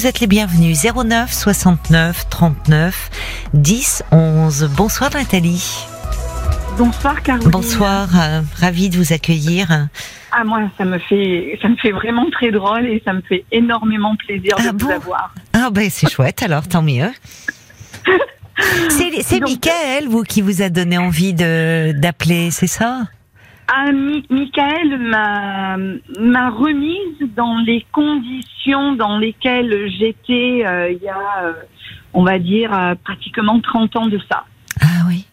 vous 0.00 0.06
êtes 0.06 0.20
les 0.20 0.26
bienvenus. 0.26 0.82
09 0.82 1.30
69 1.30 2.30
39 2.30 3.10
10 3.52 4.02
11. 4.10 4.70
Bonsoir 4.74 5.10
Nathalie. 5.12 5.84
Bonsoir 6.78 7.22
Caroline. 7.22 7.50
Bonsoir, 7.50 8.08
euh, 8.18 8.40
ravie 8.56 8.88
de 8.88 8.96
vous 8.96 9.12
accueillir. 9.12 9.88
Ah 10.32 10.42
moi 10.44 10.60
ça 10.78 10.86
me 10.86 10.98
fait 11.00 11.58
ça 11.60 11.68
me 11.68 11.76
fait 11.76 11.90
vraiment 11.90 12.30
très 12.30 12.50
drôle 12.50 12.86
et 12.86 13.02
ça 13.04 13.12
me 13.12 13.20
fait 13.20 13.44
énormément 13.52 14.16
plaisir 14.16 14.54
Ah 14.58 14.72
de 14.72 14.78
bon 14.78 14.86
vous 14.86 14.92
avoir. 14.92 15.34
Ah 15.52 15.68
ben 15.70 15.90
c'est 15.90 16.10
chouette 16.10 16.42
alors, 16.42 16.66
tant 16.66 16.82
mieux. 16.82 17.10
C'est 18.88 19.40
Michael, 19.40 20.06
vous, 20.08 20.22
qui 20.22 20.40
vous 20.42 20.62
a 20.62 20.68
donné 20.68 20.96
envie 20.98 21.32
de 21.34 21.92
d'appeler, 21.92 22.50
c'est 22.50 22.66
ça? 22.66 23.02
Ah, 23.72 23.92
Mi- 23.92 24.24
Michael 24.30 24.98
m'a 24.98 26.50
remise 26.50 27.18
dans 27.36 27.58
les 27.58 27.86
conditions 27.92 28.94
dans 28.94 29.18
lesquelles 29.18 29.90
j'étais 29.98 30.64
euh, 30.66 30.90
il 30.90 31.02
y 31.02 31.08
a, 31.08 31.44
euh, 31.44 31.52
on 32.12 32.24
va 32.24 32.38
dire, 32.38 32.72
euh, 32.76 32.94
pratiquement 33.04 33.60
30 33.60 33.96
ans 33.96 34.06
de 34.06 34.18
ça. 34.30 34.44
Ah 34.80 34.86
oui. 35.08 35.24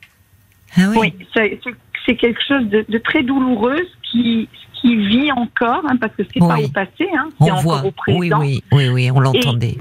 Ah 0.77 0.81
oui. 0.89 1.13
Oui, 1.35 1.59
c'est 2.05 2.16
quelque 2.16 2.39
chose 2.47 2.66
de, 2.67 2.85
de 2.88 2.97
très 2.99 3.23
douloureux 3.23 3.81
qui, 4.03 4.47
qui 4.75 4.95
vit 4.95 5.31
encore, 5.31 5.83
hein, 5.89 5.97
parce 5.99 6.13
que 6.16 6.23
c'est 6.31 6.39
pas 6.39 6.55
Oui. 6.58 6.66
au 6.66 6.69
passé, 6.69 7.08
hein, 7.17 7.30
c'est 7.41 7.52
On 7.52 7.55
encore 7.55 7.61
voit. 7.63 7.83
au 7.85 7.91
présent. 7.91 8.39
Oui, 8.39 8.61
oui, 8.72 8.88
oui, 8.88 8.89
oui, 8.89 9.11
on 9.11 9.19
l'entendait. 9.19 9.75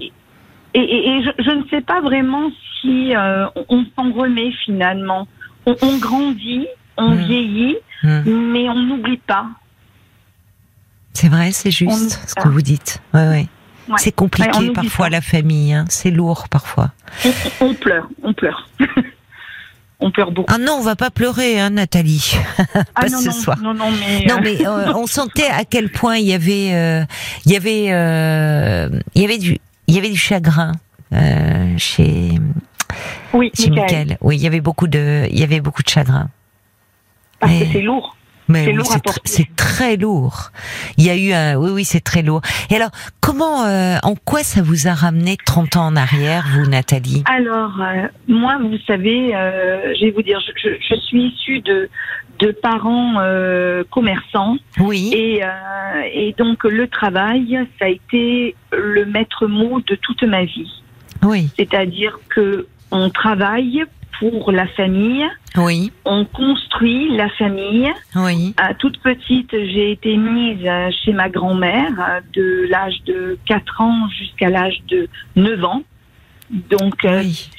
Et, 0.75 0.81
et- 0.81 1.09
et 1.11 1.23
je, 1.23 1.31
je 1.43 1.51
ne 1.51 1.63
sais 1.69 1.81
pas 1.83 2.01
vraiment 2.01 2.51
si 2.81 3.13
on, 3.17 3.67
on 3.69 3.85
s'en 3.97 4.13
remet 4.13 4.51
finalement. 4.65 5.29
On, 5.67 5.75
on 5.83 5.99
grandit, 5.99 6.67
on 6.97 7.11
Mm. 7.11 7.17
vieillit, 7.27 7.77
Hmm. 8.03 8.53
mais 8.53 8.69
on 8.69 8.75
n'oublie 8.75 9.17
pas. 9.19 9.47
C'est 11.15 11.29
vrai, 11.29 11.51
c'est 11.53 11.71
juste 11.71 12.21
ce 12.29 12.35
que 12.35 12.49
vous 12.49 12.61
dites. 12.63 13.01
Ouais, 13.15 13.27
ouais. 13.29 13.47
Ouais. 13.89 13.95
C'est 13.99 14.13
compliqué 14.13 14.71
parfois 14.75 15.07
pas. 15.07 15.11
la 15.11 15.21
famille, 15.21 15.73
hein. 15.73 15.85
c'est 15.89 16.11
lourd 16.11 16.49
parfois. 16.49 16.91
On, 17.25 17.67
on 17.69 17.75
pleure, 17.75 18.09
on 18.23 18.33
pleure. 18.35 18.69
on 20.01 20.11
pleure 20.11 20.31
beaucoup. 20.33 20.53
Ah 20.53 20.59
non, 20.59 20.75
on 20.79 20.83
va 20.83 20.95
pas 20.97 21.11
pleurer, 21.11 21.59
hein, 21.61 21.71
Nathalie. 21.71 22.35
Ah 22.75 23.03
pas 23.03 23.09
non, 23.09 23.19
ce 23.19 23.27
non, 23.27 23.33
soir. 23.33 23.59
non, 23.63 23.73
non, 23.75 23.91
mais, 23.93 24.27
Non, 24.27 24.37
euh, 24.37 24.41
mais 24.43 24.67
euh, 24.67 24.93
on 24.95 25.07
sentait 25.07 25.47
à 25.49 25.65
quel 25.65 25.91
point 25.91 26.17
il 26.17 26.27
y 26.27 26.35
avait, 26.35 26.75
euh, 26.75 27.05
il 27.47 27.53
y 27.53 27.57
avait, 27.57 27.87
euh, 27.93 28.89
il 29.15 29.23
y 29.23 29.25
avait 29.25 29.39
du, 29.39 29.59
il 29.87 29.95
y 29.95 29.99
avait 29.99 30.11
du 30.11 30.19
chagrin 30.19 30.73
chez 31.79 32.33
oui, 33.33 33.51
chez 33.55 33.71
Michael, 33.71 33.99
Michael. 34.09 34.19
Oui, 34.21 34.37
il 34.37 34.43
y 34.43 34.47
avait 34.47 34.61
beaucoup 34.61 34.89
de, 34.89 35.27
il 35.31 35.39
y 35.39 35.43
avait 35.45 35.61
beaucoup 35.61 35.83
de 35.83 35.89
chagrin. 35.89 36.29
Parce 37.41 37.53
que 37.59 37.65
c'est 37.73 37.83
lourd. 37.83 38.17
Mais 38.49 38.65
C'est 38.65 38.71
oui, 38.71 38.79
tr- 38.79 39.47
très 39.57 39.97
lourd. 39.97 40.53
Il 40.99 41.05
y 41.05 41.11
a 41.11 41.17
eu 41.17 41.33
un, 41.33 41.57
oui, 41.57 41.71
oui, 41.73 41.85
c'est 41.85 42.01
très 42.01 42.23
lourd. 42.23 42.43
Et 42.71 42.77
alors, 42.77 42.91
comment, 43.21 43.65
euh, 43.65 43.97
en 44.05 44.15
quoi 44.15 44.45
ça 44.45 44.63
vous 44.63 44.87
a 44.87 44.95
ramené 44.95 45.37
30 45.45 45.75
ans 45.77 45.87
en 45.87 45.97
arrière, 45.97 46.45
vous, 46.55 46.67
Nathalie? 46.71 47.25
Alors, 47.27 47.73
euh, 47.81 48.07
moi, 48.29 48.57
vous 48.63 48.79
savez, 48.87 49.35
euh, 49.35 49.93
je 49.99 50.05
vais 50.05 50.11
vous 50.13 50.23
dire, 50.23 50.39
je, 50.41 50.53
je- 50.71 50.77
je 50.81 50.95
suis 51.01 51.25
issue 51.25 51.59
de, 51.61 51.91
de 52.39 52.53
parents 52.53 53.15
euh, 53.19 53.83
commerçants. 53.91 54.59
Oui. 54.79 55.11
Et, 55.13 55.43
euh, 55.43 55.49
et 56.15 56.33
donc 56.39 56.63
le 56.63 56.87
travail, 56.87 57.59
ça 57.81 57.87
a 57.87 57.89
été 57.89 58.55
le 58.73 59.07
maître 59.07 59.49
mot 59.49 59.81
de 59.81 59.97
toute 59.97 60.23
ma 60.23 60.45
vie. 60.45 60.71
Oui. 61.25 61.49
C'est-à-dire 61.59 62.17
que 62.29 62.69
on 62.93 63.11
travaille 63.11 63.83
pour 64.19 64.51
la 64.53 64.67
famille, 64.69 65.27
Oui. 65.57 65.93
on 66.05 66.25
construit 66.25 67.15
la 67.17 67.29
famille. 67.31 67.91
Oui. 68.15 68.55
À 68.57 68.73
toute 68.75 68.99
petite, 69.01 69.51
j'ai 69.53 69.91
été 69.93 70.17
mise 70.17 70.67
chez 71.05 71.13
ma 71.13 71.29
grand-mère 71.29 72.23
de 72.35 72.67
l'âge 72.71 73.03
de 73.07 73.39
4 73.47 73.81
ans 73.83 74.09
jusqu'à 74.19 74.49
l'âge 74.51 74.81
de 74.89 75.09
9 75.37 75.65
ans. 75.65 75.83
Donc 76.51 77.05
euh, 77.05 77.21
Oui. 77.21 77.51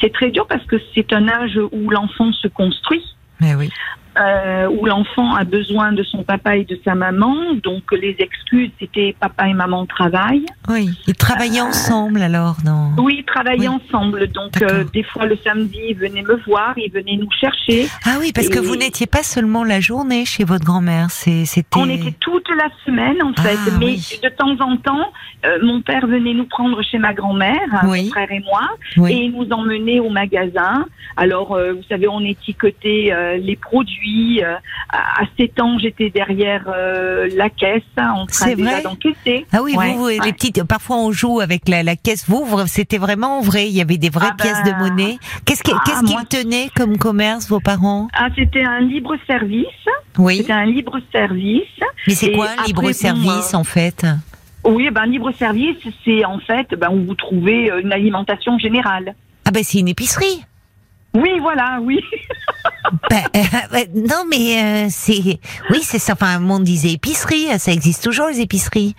c'est 0.00 0.12
très 0.12 0.30
dur 0.30 0.46
parce 0.46 0.64
que 0.66 0.76
c'est 0.94 1.12
un 1.12 1.28
âge 1.28 1.58
où 1.72 1.90
l'enfant 1.90 2.32
se 2.32 2.46
construit 2.48 3.02
Mais 3.40 3.54
oui. 3.56 3.68
Euh, 4.18 4.68
où 4.68 4.84
l'enfant 4.86 5.34
a 5.34 5.44
besoin 5.44 5.92
de 5.92 6.02
son 6.02 6.22
papa 6.22 6.56
et 6.56 6.64
de 6.64 6.78
sa 6.84 6.94
maman. 6.94 7.34
Donc 7.62 7.82
les 7.92 8.16
excuses, 8.18 8.70
c'était 8.78 9.14
papa 9.18 9.48
et 9.48 9.54
maman 9.54 9.86
travaillent. 9.86 10.46
Oui. 10.68 10.90
Ils 11.06 11.14
travaillaient 11.14 11.60
ensemble 11.60 12.22
alors, 12.22 12.56
non 12.64 12.90
Oui, 12.98 13.16
ils 13.20 13.24
travaillaient 13.24 13.68
Oui. 13.68 13.80
ensemble. 13.84 14.28
Donc 14.28 14.60
euh, 14.62 14.84
des 14.92 15.02
fois 15.02 15.26
le 15.26 15.36
samedi, 15.44 15.78
ils 15.90 15.96
venaient 15.96 16.22
me 16.22 16.36
voir, 16.46 16.74
ils 16.76 16.90
venaient 16.92 17.16
nous 17.16 17.30
chercher. 17.40 17.88
Ah 18.04 18.16
oui, 18.20 18.32
parce 18.34 18.48
que 18.48 18.58
vous 18.58 18.76
n'étiez 18.76 19.06
pas 19.06 19.22
seulement 19.22 19.64
la 19.64 19.80
journée 19.80 20.24
chez 20.24 20.44
votre 20.44 20.64
grand-mère, 20.64 21.10
c'était. 21.10 21.62
On 21.76 21.88
était 21.88 22.12
toute 22.20 22.48
la 22.50 22.68
semaine 22.84 23.22
en 23.22 23.32
fait, 23.42 23.58
Ah, 23.66 23.70
mais 23.78 23.86
oui. 23.86 24.20
de 24.22 24.28
temps 24.28 24.56
en 24.64 24.76
temps, 24.76 25.10
euh, 25.46 25.58
mon 25.62 25.80
père 25.80 26.06
venait 26.06 26.34
nous 26.34 26.46
prendre 26.46 26.82
chez 26.82 26.98
ma 26.98 27.14
grand-mère, 27.14 27.58
hein, 27.72 27.86
Oui. 27.88 28.04
mon 28.04 28.10
frère 28.10 28.30
et 28.30 28.40
moi, 28.40 29.08
et 29.08 29.28
nous 29.28 29.48
emmenait 29.50 30.00
au 30.00 30.10
magasin. 30.10 30.86
Alors, 31.16 31.52
euh, 31.52 31.72
vous 31.72 31.82
savez, 31.88 32.08
on 32.08 32.20
étiquetait 32.20 33.10
euh, 33.12 33.36
les 33.38 33.56
produits. 33.56 34.01
Euh, 34.42 34.54
à 34.90 35.22
à 35.22 35.24
7 35.36 35.60
ans, 35.60 35.78
j'étais 35.78 36.10
derrière 36.10 36.64
euh, 36.68 37.28
la 37.36 37.50
caisse, 37.50 37.82
hein, 37.96 38.12
en 38.16 38.26
train 38.26 38.46
C'est 38.46 38.56
déjà 38.56 38.70
vrai 38.70 38.82
d'encaisser. 38.82 39.46
Ah 39.52 39.62
oui, 39.62 39.74
Ouais, 39.76 39.94
vous, 39.94 40.06
ouais. 40.06 40.18
les 40.24 40.32
petites. 40.32 40.62
Parfois, 40.64 40.96
on 40.96 41.12
joue 41.12 41.40
avec 41.40 41.68
la, 41.68 41.82
la 41.82 41.96
caisse. 41.96 42.24
Vous, 42.28 42.46
c'était 42.66 42.98
vraiment 42.98 43.40
vrai. 43.40 43.68
Il 43.68 43.74
y 43.74 43.80
avait 43.80 43.98
des 43.98 44.10
vraies 44.10 44.28
Ah 44.30 44.34
ben, 44.38 44.44
pièces 44.44 44.62
de 44.64 44.78
monnaie. 44.78 45.18
Qu'est-ce 45.44 45.62
ah, 45.72 46.00
qu'ils 46.06 46.28
tenaient 46.28 46.70
comme 46.74 46.98
commerce, 46.98 47.48
vos 47.48 47.60
parents? 47.60 48.08
Ah, 48.14 48.28
c'était 48.36 48.64
un 48.64 48.80
libre 48.80 49.16
service. 49.26 49.66
Oui. 50.18 50.38
C'était 50.38 50.52
un 50.52 50.66
libre 50.66 50.98
service. 51.12 51.62
Mais 52.06 52.14
c'est 52.14 52.32
quoi 52.32 52.48
un 52.58 52.64
libre 52.66 52.90
service 52.92 53.54
euh, 53.54 53.58
en 53.58 53.64
fait? 53.64 54.06
Oui, 54.64 54.88
ben 54.90 55.06
libre 55.06 55.32
service, 55.32 55.76
c'est 56.04 56.24
en 56.24 56.38
fait 56.38 56.74
ben, 56.74 56.88
où 56.92 57.04
vous 57.04 57.14
trouvez 57.14 57.70
euh, 57.70 57.80
une 57.80 57.92
alimentation 57.92 58.58
générale. 58.58 59.14
Ah 59.44 59.50
ben 59.50 59.64
c'est 59.64 59.78
une 59.78 59.88
épicerie. 59.88 60.44
Oui, 61.14 61.38
voilà, 61.40 61.78
oui. 61.82 62.00
Ben, 63.08 63.22
euh, 63.36 63.84
non 63.94 64.24
mais 64.28 64.62
euh, 64.62 64.86
c'est 64.90 65.38
oui 65.70 65.80
c'est 65.82 65.98
ça. 65.98 66.12
Enfin, 66.12 66.42
on 66.42 66.60
disait 66.60 66.90
épicerie. 66.90 67.46
Ça 67.58 67.72
existe 67.72 68.02
toujours 68.02 68.26
les 68.26 68.40
épiceries. 68.40 68.94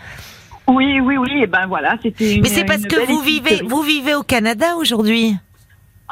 Oui, 0.67 0.99
oui, 0.99 1.17
oui. 1.17 1.43
Et 1.43 1.47
ben 1.47 1.67
voilà, 1.67 1.97
c'était. 2.01 2.39
Mais 2.41 2.49
c'est 2.49 2.65
parce 2.65 2.83
que 2.83 3.05
vous 3.05 3.19
vivez 3.19 3.61
vous 3.67 3.81
vivez 3.81 4.15
au 4.15 4.23
Canada 4.23 4.75
aujourd'hui. 4.77 5.35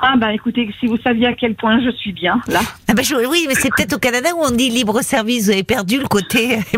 Ah 0.03 0.15
ben 0.17 0.29
écoutez, 0.29 0.67
si 0.79 0.87
vous 0.87 0.97
saviez 0.97 1.27
à 1.27 1.33
quel 1.33 1.53
point 1.55 1.79
je 1.83 1.91
suis 1.91 2.11
bien 2.11 2.41
là. 2.47 2.61
Ah 2.89 2.93
ben, 2.95 3.03
je- 3.03 3.15
oui, 3.29 3.45
mais 3.47 3.53
c'est 3.53 3.69
peut-être 3.69 3.93
au 3.93 3.99
Canada 3.99 4.29
où 4.35 4.39
on 4.43 4.49
dit 4.51 4.69
libre 4.69 5.01
service. 5.01 5.45
Vous 5.45 5.51
avez 5.51 5.63
perdu 5.63 5.97
le 5.99 6.07
côté. 6.07 6.57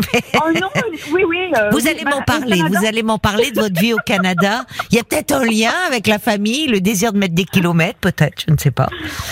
Oh 0.46 0.50
non, 0.60 0.68
oui, 1.12 1.22
oui. 1.26 1.38
euh, 1.56 1.70
Vous 1.70 1.78
oui, 1.78 1.88
allez 1.88 2.04
ben, 2.04 2.10
m'en 2.10 2.22
parler, 2.22 2.56
vous 2.68 2.84
allez 2.84 3.02
m'en 3.02 3.18
parler 3.18 3.50
de 3.50 3.60
votre 3.60 3.80
vie 3.80 3.94
au 3.94 3.98
Canada. 4.04 4.64
Il 4.90 4.96
y 4.96 5.00
a 5.00 5.04
peut-être 5.04 5.32
un 5.32 5.44
lien 5.44 5.70
avec 5.86 6.06
la 6.06 6.18
famille, 6.18 6.66
le 6.66 6.80
désir 6.80 7.12
de 7.12 7.18
mettre 7.18 7.34
des 7.34 7.44
kilomètres, 7.44 7.98
peut-être, 8.00 8.42
je 8.46 8.52
ne 8.52 8.58
sais 8.58 8.70
pas. 8.72 8.88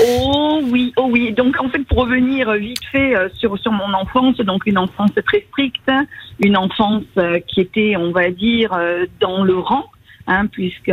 Oh 0.06 0.60
oui, 0.64 0.92
oh 0.97 1.08
oui. 1.10 1.32
Donc 1.32 1.60
en 1.60 1.69
fait, 1.69 1.81
pour 1.81 1.98
revenir 1.98 2.48
euh, 2.48 2.56
vite 2.56 2.82
fait 2.91 3.14
euh, 3.16 3.28
sur 3.36 3.58
sur 3.58 3.72
mon 3.72 3.92
enfance, 3.92 4.36
donc 4.38 4.62
une 4.66 4.78
enfance 4.78 5.10
très 5.26 5.44
stricte, 5.50 5.91
une 6.41 6.56
enfance 6.56 7.02
qui 7.48 7.60
était, 7.60 7.94
on 7.97 8.10
va 8.12 8.31
dire, 8.31 8.70
dans 9.20 9.42
le 9.44 9.58
rang, 9.58 9.84
hein, 10.27 10.47
puisque 10.47 10.93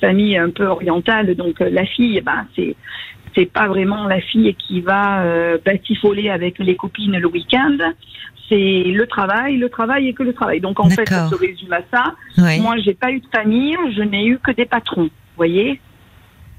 famille 0.00 0.36
un 0.36 0.50
peu 0.50 0.66
orientale, 0.66 1.34
donc 1.34 1.60
euh, 1.60 1.70
la 1.70 1.86
fille, 1.86 2.20
ben 2.20 2.46
c'est 2.54 2.76
c'est 3.34 3.46
pas 3.46 3.68
vraiment 3.68 4.06
la 4.06 4.20
fille 4.20 4.54
qui 4.54 4.80
va 4.80 5.22
euh, 5.22 5.58
batifoler 5.64 6.30
avec 6.30 6.58
les 6.58 6.74
copines 6.74 7.18
le 7.18 7.28
week-end. 7.28 7.76
C'est 8.48 8.84
le 8.86 9.06
travail, 9.06 9.58
le 9.58 9.68
travail 9.68 10.08
et 10.08 10.14
que 10.14 10.22
le 10.22 10.32
travail. 10.32 10.60
Donc 10.60 10.80
en 10.80 10.88
fait, 10.88 11.06
ça 11.06 11.28
se 11.28 11.34
résume 11.34 11.72
à 11.72 11.80
ça. 11.92 12.14
Oui. 12.38 12.60
Moi, 12.60 12.76
j'ai 12.78 12.94
pas 12.94 13.10
eu 13.10 13.20
de 13.20 13.26
famille, 13.30 13.76
je 13.94 14.02
n'ai 14.02 14.24
eu 14.24 14.38
que 14.38 14.52
des 14.52 14.64
patrons. 14.64 15.02
Vous 15.02 15.36
voyez, 15.36 15.80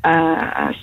euh, 0.06 0.36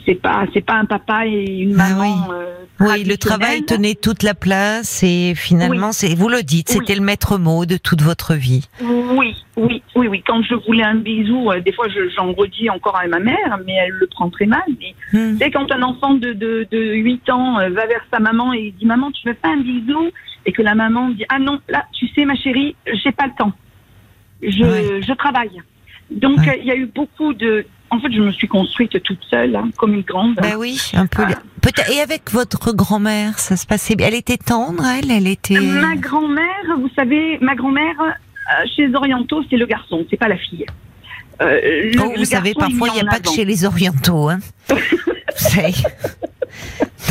c'est 0.04 0.16
pas 0.20 0.44
c'est 0.52 0.60
pas 0.64 0.74
un 0.74 0.84
papa 0.84 1.26
et 1.26 1.44
une 1.60 1.78
Ah 1.80 1.90
maman. 1.90 2.02
oui. 2.28 2.34
euh, 2.34 2.54
Oui, 2.80 3.04
le 3.04 3.16
travail 3.16 3.64
tenait 3.64 3.94
toute 3.94 4.22
la 4.24 4.34
place 4.34 5.02
et 5.04 5.34
finalement, 5.36 5.92
c'est, 5.92 6.14
vous 6.14 6.28
le 6.28 6.42
dites, 6.42 6.70
Oui. 6.70 6.76
c'était 6.80 6.96
le 6.98 7.04
maître 7.04 7.38
mot 7.38 7.64
de 7.66 7.76
toute 7.76 8.02
votre 8.02 8.34
vie. 8.34 8.68
Oui, 8.82 9.34
oui, 9.56 9.82
oui, 9.94 10.08
oui. 10.08 10.22
Quand 10.26 10.42
je 10.42 10.54
voulais 10.66 10.82
un 10.82 10.96
bisou, 10.96 11.50
euh, 11.50 11.60
des 11.60 11.72
fois 11.72 11.86
je- 11.88 12.08
j'en 12.16 12.32
redis 12.32 12.68
encore 12.70 12.96
à 12.96 13.06
ma 13.06 13.20
mère, 13.20 13.58
mais 13.64 13.74
elle 13.74 13.92
le 13.92 14.06
prend 14.08 14.28
très 14.28 14.46
mal. 14.46 14.62
Mais 14.80 14.94
c'est 15.38 15.50
quand 15.52 15.70
un 15.70 15.82
enfant 15.82 16.14
de, 16.14 16.32
de, 16.32 16.66
de 16.70 16.78
8 16.94 17.30
ans 17.30 17.54
va 17.58 17.86
vers 17.86 18.04
sa 18.12 18.18
maman 18.18 18.52
et 18.52 18.74
dit 18.78 18.86
Maman, 18.86 19.12
tu 19.12 19.26
veux 19.28 19.34
pas 19.34 19.50
un 19.50 19.60
bisou? 19.60 20.10
Et 20.46 20.52
que 20.52 20.60
la 20.60 20.74
maman 20.74 21.08
dit 21.10 21.24
Ah 21.30 21.38
non, 21.38 21.60
là, 21.68 21.84
tu 21.92 22.06
sais, 22.08 22.24
ma 22.26 22.34
chérie, 22.34 22.74
j'ai 23.02 23.12
pas 23.12 23.26
le 23.26 23.32
temps. 23.38 23.52
Je, 24.42 25.00
je 25.06 25.12
travaille. 25.14 25.62
Donc, 26.10 26.38
Ouais. 26.38 26.58
il 26.60 26.66
y 26.66 26.70
a 26.70 26.76
eu 26.76 26.86
beaucoup 26.86 27.32
de. 27.32 27.64
En 27.94 28.00
fait, 28.00 28.12
je 28.12 28.20
me 28.20 28.32
suis 28.32 28.48
construite 28.48 29.00
toute 29.02 29.22
seule, 29.30 29.54
hein, 29.54 29.70
comme 29.76 29.94
une 29.94 30.02
grande. 30.02 30.34
Ben 30.36 30.56
oui, 30.58 30.80
un 30.94 31.06
peu. 31.06 31.22
Ah. 31.26 31.34
Peut-être. 31.62 31.90
Et 31.92 32.00
avec 32.00 32.30
votre 32.32 32.72
grand-mère, 32.74 33.38
ça 33.38 33.56
se 33.56 33.66
passait 33.66 33.94
bien? 33.94 34.08
Elle 34.08 34.14
était 34.14 34.36
tendre, 34.36 34.84
elle? 34.84 35.10
Elle 35.10 35.26
était. 35.28 35.60
Ma 35.60 35.94
grand-mère, 35.96 36.76
vous 36.78 36.90
savez, 36.96 37.38
ma 37.40 37.54
grand-mère, 37.54 37.94
euh, 38.00 38.66
chez 38.74 38.88
les 38.88 38.94
Orientaux, 38.94 39.42
c'est 39.48 39.56
le 39.56 39.66
garçon, 39.66 40.04
c'est 40.10 40.16
pas 40.16 40.28
la 40.28 40.36
fille. 40.36 40.66
Euh, 41.40 41.60
le- 41.94 42.00
Oh, 42.00 42.10
le 42.12 42.18
vous 42.18 42.24
savez, 42.24 42.52
garçon 42.52 42.68
parfois, 42.70 42.88
il 42.88 42.94
n'y 43.02 43.08
a 43.08 43.10
pas 43.10 43.20
que 43.20 43.30
chez 43.30 43.44
les 43.44 43.64
orientaux. 43.64 44.28
Hein. 44.28 44.38
Vous 44.68 44.76
savez. 45.50 45.74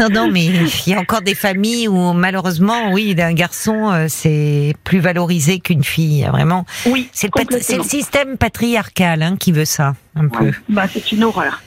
Non, 0.10 0.26
non, 0.26 0.32
mais 0.32 0.46
il 0.46 0.92
y 0.92 0.94
a 0.94 1.00
encore 1.00 1.22
des 1.22 1.36
familles 1.36 1.88
où 1.88 2.14
malheureusement, 2.14 2.92
oui, 2.92 3.16
un 3.20 3.34
garçon, 3.34 3.92
euh, 3.92 4.08
c'est 4.10 4.74
plus 4.84 5.00
valorisé 5.00 5.60
qu'une 5.60 5.84
fille. 5.84 6.28
Vraiment. 6.32 6.66
Oui, 6.86 7.10
c'est 7.14 7.30
le, 7.34 7.78
le 7.78 7.84
système 7.84 8.38
patriarcal 8.38 9.22
hein, 9.22 9.38
qui 9.40 9.52
veut 9.52 9.66
ça, 9.66 9.96
un 10.16 10.28
peu. 10.28 10.52
Bah, 10.68 10.86
c'est 10.92 11.12
une 11.12 11.24
horreur. 11.24 11.62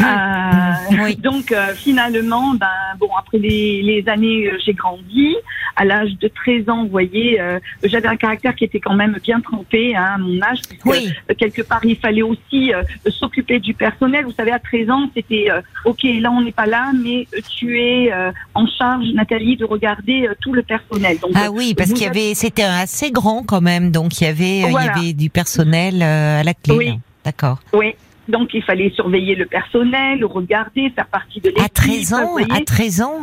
Euh, 0.00 0.72
oui. 1.04 1.16
Donc 1.16 1.52
euh, 1.52 1.74
finalement, 1.74 2.54
ben 2.54 2.68
bon, 2.98 3.08
après 3.18 3.38
les, 3.38 3.82
les 3.82 4.08
années, 4.08 4.46
euh, 4.46 4.58
j'ai 4.64 4.72
grandi. 4.72 5.36
À 5.76 5.84
l'âge 5.84 6.16
de 6.20 6.28
13 6.28 6.68
ans, 6.68 6.84
vous 6.84 6.90
voyez, 6.90 7.40
j'avais 7.82 8.06
un 8.06 8.14
caractère 8.16 8.54
qui 8.54 8.62
était 8.62 8.78
quand 8.78 8.94
même 8.94 9.18
bien 9.24 9.40
trempé 9.40 9.96
hein, 9.96 10.12
à 10.14 10.18
mon 10.18 10.40
âge, 10.40 10.60
oui. 10.84 11.12
quelque 11.36 11.62
part 11.62 11.84
il 11.84 11.96
fallait 11.96 12.22
aussi 12.22 12.70
s'occuper 13.08 13.58
du 13.58 13.74
personnel. 13.74 14.24
Vous 14.24 14.32
savez, 14.32 14.52
à 14.52 14.60
13 14.60 14.90
ans, 14.90 15.10
c'était 15.16 15.48
ok, 15.84 16.04
là 16.20 16.30
on 16.30 16.42
n'est 16.42 16.52
pas 16.52 16.66
là, 16.66 16.92
mais 16.94 17.26
tu 17.58 17.80
es 17.80 18.12
en 18.54 18.68
charge, 18.68 19.06
Nathalie, 19.14 19.56
de 19.56 19.64
regarder 19.64 20.28
tout 20.40 20.52
le 20.52 20.62
personnel. 20.62 21.18
Donc, 21.18 21.32
ah 21.34 21.50
oui, 21.50 21.74
parce 21.76 21.92
qu'il 21.92 22.04
y 22.04 22.08
avait, 22.08 22.34
c'était 22.34 22.62
assez 22.62 23.10
grand 23.10 23.42
quand 23.42 23.60
même, 23.60 23.90
donc 23.90 24.20
il 24.20 24.24
y 24.24 24.28
avait, 24.28 24.60
il 24.60 24.72
y 24.72 24.76
avait 24.76 25.12
du 25.12 25.28
personnel 25.28 26.02
à 26.04 26.44
la 26.44 26.54
clé. 26.54 26.76
Oui. 26.76 26.98
D'accord. 27.24 27.58
Oui. 27.72 27.94
Donc 28.28 28.50
il 28.54 28.62
fallait 28.62 28.90
surveiller 28.94 29.34
le 29.34 29.46
personnel, 29.46 30.24
regarder, 30.24 30.90
faire 30.90 31.06
partie 31.06 31.40
de 31.40 31.48
l'équipe. 31.48 31.64
À 31.64 31.68
13 31.68 32.14
ans 32.14 32.36
À 32.50 32.60
13 32.64 33.02
ans 33.02 33.20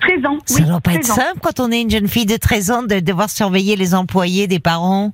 13 0.00 0.26
ans. 0.26 0.38
Ça 0.46 0.62
ne 0.62 0.66
doit 0.68 0.80
pas 0.80 0.94
être 0.94 1.04
simple 1.04 1.40
quand 1.42 1.60
on 1.60 1.70
est 1.70 1.82
une 1.82 1.90
jeune 1.90 2.08
fille 2.08 2.26
de 2.26 2.36
13 2.36 2.70
ans 2.70 2.82
de 2.82 3.00
devoir 3.00 3.28
surveiller 3.28 3.76
les 3.76 3.94
employés 3.94 4.46
des 4.46 4.58
parents. 4.58 5.12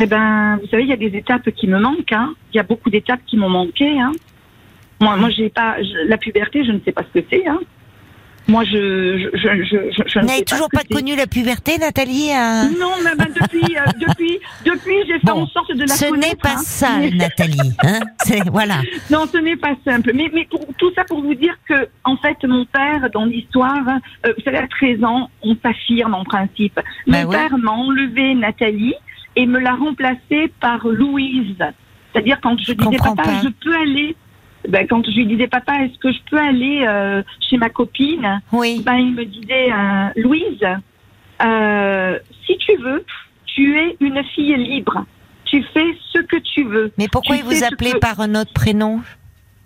Eh 0.00 0.06
ben, 0.06 0.58
vous 0.60 0.68
savez, 0.68 0.82
il 0.82 0.88
y 0.88 0.92
a 0.92 0.96
des 0.96 1.16
étapes 1.16 1.50
qui 1.50 1.66
me 1.66 1.78
manquent. 1.78 2.12
Hein. 2.12 2.34
Il 2.52 2.56
y 2.56 2.60
a 2.60 2.64
beaucoup 2.64 2.90
d'étapes 2.90 3.20
qui 3.26 3.36
m'ont 3.36 3.48
manqué. 3.48 3.98
Hein. 3.98 4.12
Moi, 5.00 5.16
moi, 5.16 5.30
j'ai 5.30 5.48
pas 5.48 5.76
la 6.06 6.18
puberté, 6.18 6.64
je 6.64 6.72
ne 6.72 6.80
sais 6.84 6.92
pas 6.92 7.02
ce 7.02 7.20
que 7.20 7.26
c'est. 7.30 7.46
Hein. 7.46 7.60
Moi, 8.46 8.64
je, 8.64 9.30
je, 9.32 9.38
je, 9.38 9.64
je, 9.64 10.02
je 10.06 10.20
Vous 10.20 10.26
n'avez 10.26 10.44
toujours 10.44 10.68
pas, 10.70 10.82
connu 10.90 11.16
la 11.16 11.26
puberté, 11.26 11.78
Nathalie 11.78 12.30
euh... 12.30 12.64
Non, 12.78 12.92
mais 13.02 13.14
ben, 13.16 13.32
depuis, 13.34 13.76
euh, 13.76 13.80
depuis, 14.06 14.38
depuis, 14.66 14.96
j'ai 15.06 15.18
fait 15.18 15.30
en 15.30 15.46
sorte 15.46 15.72
de 15.72 15.80
la 15.80 15.86
ce 15.86 16.06
connaître. 16.06 16.26
Ce 16.26 16.28
n'est 16.28 16.36
pas 16.36 16.50
hein. 16.50 16.62
ça, 16.62 16.98
Nathalie. 16.98 17.72
Hein 17.82 18.00
voilà. 18.52 18.82
Non, 19.10 19.26
ce 19.30 19.38
n'est 19.38 19.56
pas 19.56 19.74
simple. 19.84 20.12
Mais, 20.14 20.30
mais 20.34 20.46
pour, 20.50 20.60
tout 20.76 20.92
ça 20.94 21.04
pour 21.04 21.22
vous 21.22 21.34
dire 21.34 21.56
que, 21.66 21.88
en 22.04 22.16
fait, 22.18 22.36
mon 22.44 22.66
père, 22.66 23.08
dans 23.12 23.24
l'histoire, 23.24 23.82
euh, 24.26 24.32
vous 24.36 24.44
savez, 24.44 24.58
à 24.58 24.68
13 24.68 25.02
ans, 25.04 25.30
on 25.42 25.56
s'affirme 25.62 26.14
en 26.14 26.24
principe. 26.24 26.78
Mon 27.06 27.12
Ben 27.12 27.26
oui. 27.26 27.36
père 27.36 27.56
m'a 27.56 27.72
enlevé 27.72 28.34
Nathalie 28.34 28.94
et 29.36 29.46
me 29.46 29.58
l'a 29.58 29.74
remplacée 29.74 30.52
par 30.60 30.86
Louise. 30.86 31.56
C'est-à-dire 32.12 32.38
quand 32.42 32.58
je, 32.58 32.72
disais 32.72 32.76
comprends 32.76 33.16
papa, 33.16 33.28
pas. 33.28 33.40
je 33.42 33.48
peux 33.48 33.74
aller. 33.74 34.16
Ben, 34.68 34.86
quand 34.86 35.04
je 35.04 35.10
lui 35.16 35.26
disais 35.26 35.46
papa, 35.48 35.84
est-ce 35.84 35.98
que 35.98 36.10
je 36.12 36.18
peux 36.30 36.38
aller 36.38 36.84
euh, 36.86 37.22
chez 37.40 37.56
ma 37.58 37.68
copine? 37.70 38.40
Oui. 38.52 38.82
ben, 38.84 38.94
il 38.96 39.14
me 39.14 39.24
disait 39.24 39.70
euh, 39.72 40.08
Louise, 40.16 40.64
euh, 41.44 42.18
si 42.46 42.56
tu 42.58 42.76
veux, 42.76 43.04
tu 43.46 43.78
es 43.78 43.96
une 44.00 44.22
fille 44.34 44.56
libre. 44.56 45.04
Tu 45.44 45.62
fais 45.74 45.94
ce 46.12 46.18
que 46.20 46.36
tu 46.36 46.64
veux. 46.64 46.92
Mais 46.98 47.08
pourquoi 47.08 47.36
Tu 47.36 47.42
il 47.42 47.44
vous 47.44 47.64
appelait 47.64 47.92
que- 47.92 47.98
par 47.98 48.20
un 48.20 48.34
autre 48.34 48.52
prénom? 48.52 49.00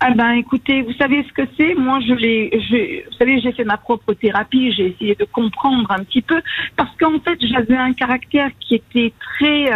Ah 0.01 0.13
ben 0.15 0.31
écoutez, 0.33 0.83
vous 0.83 0.93
savez 0.93 1.25
ce 1.25 1.33
que 1.33 1.49
c'est? 1.57 1.75
Moi, 1.75 1.99
je 2.07 2.13
l'ai, 2.15 3.05
vous 3.11 3.17
savez, 3.17 3.41
j'ai 3.41 3.51
fait 3.53 3.65
ma 3.65 3.77
propre 3.77 4.15
thérapie. 4.15 4.71
J'ai 4.73 4.89
essayé 4.95 5.17
de 5.17 5.25
comprendre 5.25 5.91
un 5.91 6.05
petit 6.05 6.23
peu 6.23 6.41
parce 6.77 6.95
qu'en 6.97 7.19
fait, 7.19 7.37
j'avais 7.41 7.77
un 7.77 7.93
caractère 7.93 8.51
qui 8.61 8.77
était 8.77 9.13
très, 9.19 9.71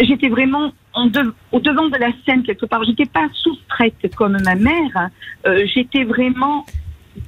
j'étais 0.00 0.28
vraiment 0.28 0.72
en 0.96 1.06
de- 1.06 1.32
au 1.52 1.60
devant 1.60 1.88
de 1.88 1.96
la 1.96 2.08
scène 2.24 2.42
quelque 2.42 2.66
part. 2.66 2.82
J'étais 2.84 3.06
pas 3.06 3.26
soustraite 3.34 3.94
comme 4.16 4.36
ma 4.44 4.54
mère. 4.56 5.10
Euh, 5.46 5.64
j'étais 5.72 6.02
vraiment 6.04 6.66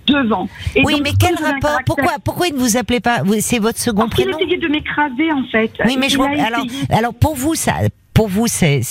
devant. 0.06 0.49
Et 0.75 0.82
Oui, 0.85 0.94
donc, 0.94 1.03
mais 1.05 1.11
quel 1.19 1.35
rapport 1.37 1.61
caractère- 1.61 1.85
Pourquoi 1.87 2.12
pourquoi 2.25 2.47
il 2.49 2.55
ne 2.55 2.59
vous 2.59 2.76
appelait 2.76 3.00
pas 3.00 3.23
C'est 3.41 3.59
votre 3.59 3.79
second 3.79 4.03
Parce 4.09 4.15
prénom 4.23 4.37
essayait 4.38 4.59
de 4.59 4.69
m'écraser 4.69 5.32
en 5.32 5.44
fait. 5.44 5.70
Oui, 5.87 5.97
mais 5.99 6.09
je 6.09 6.15
Il 6.15 6.17
vois- 6.19 6.29
alors 6.29 6.65
essayé- 6.65 6.93
alors 6.93 7.15
pour 7.15 7.35
vous 7.37 7.55
ça 7.55 7.75
pour 8.15 8.26
vous 8.29 8.49
c'est 8.49 8.82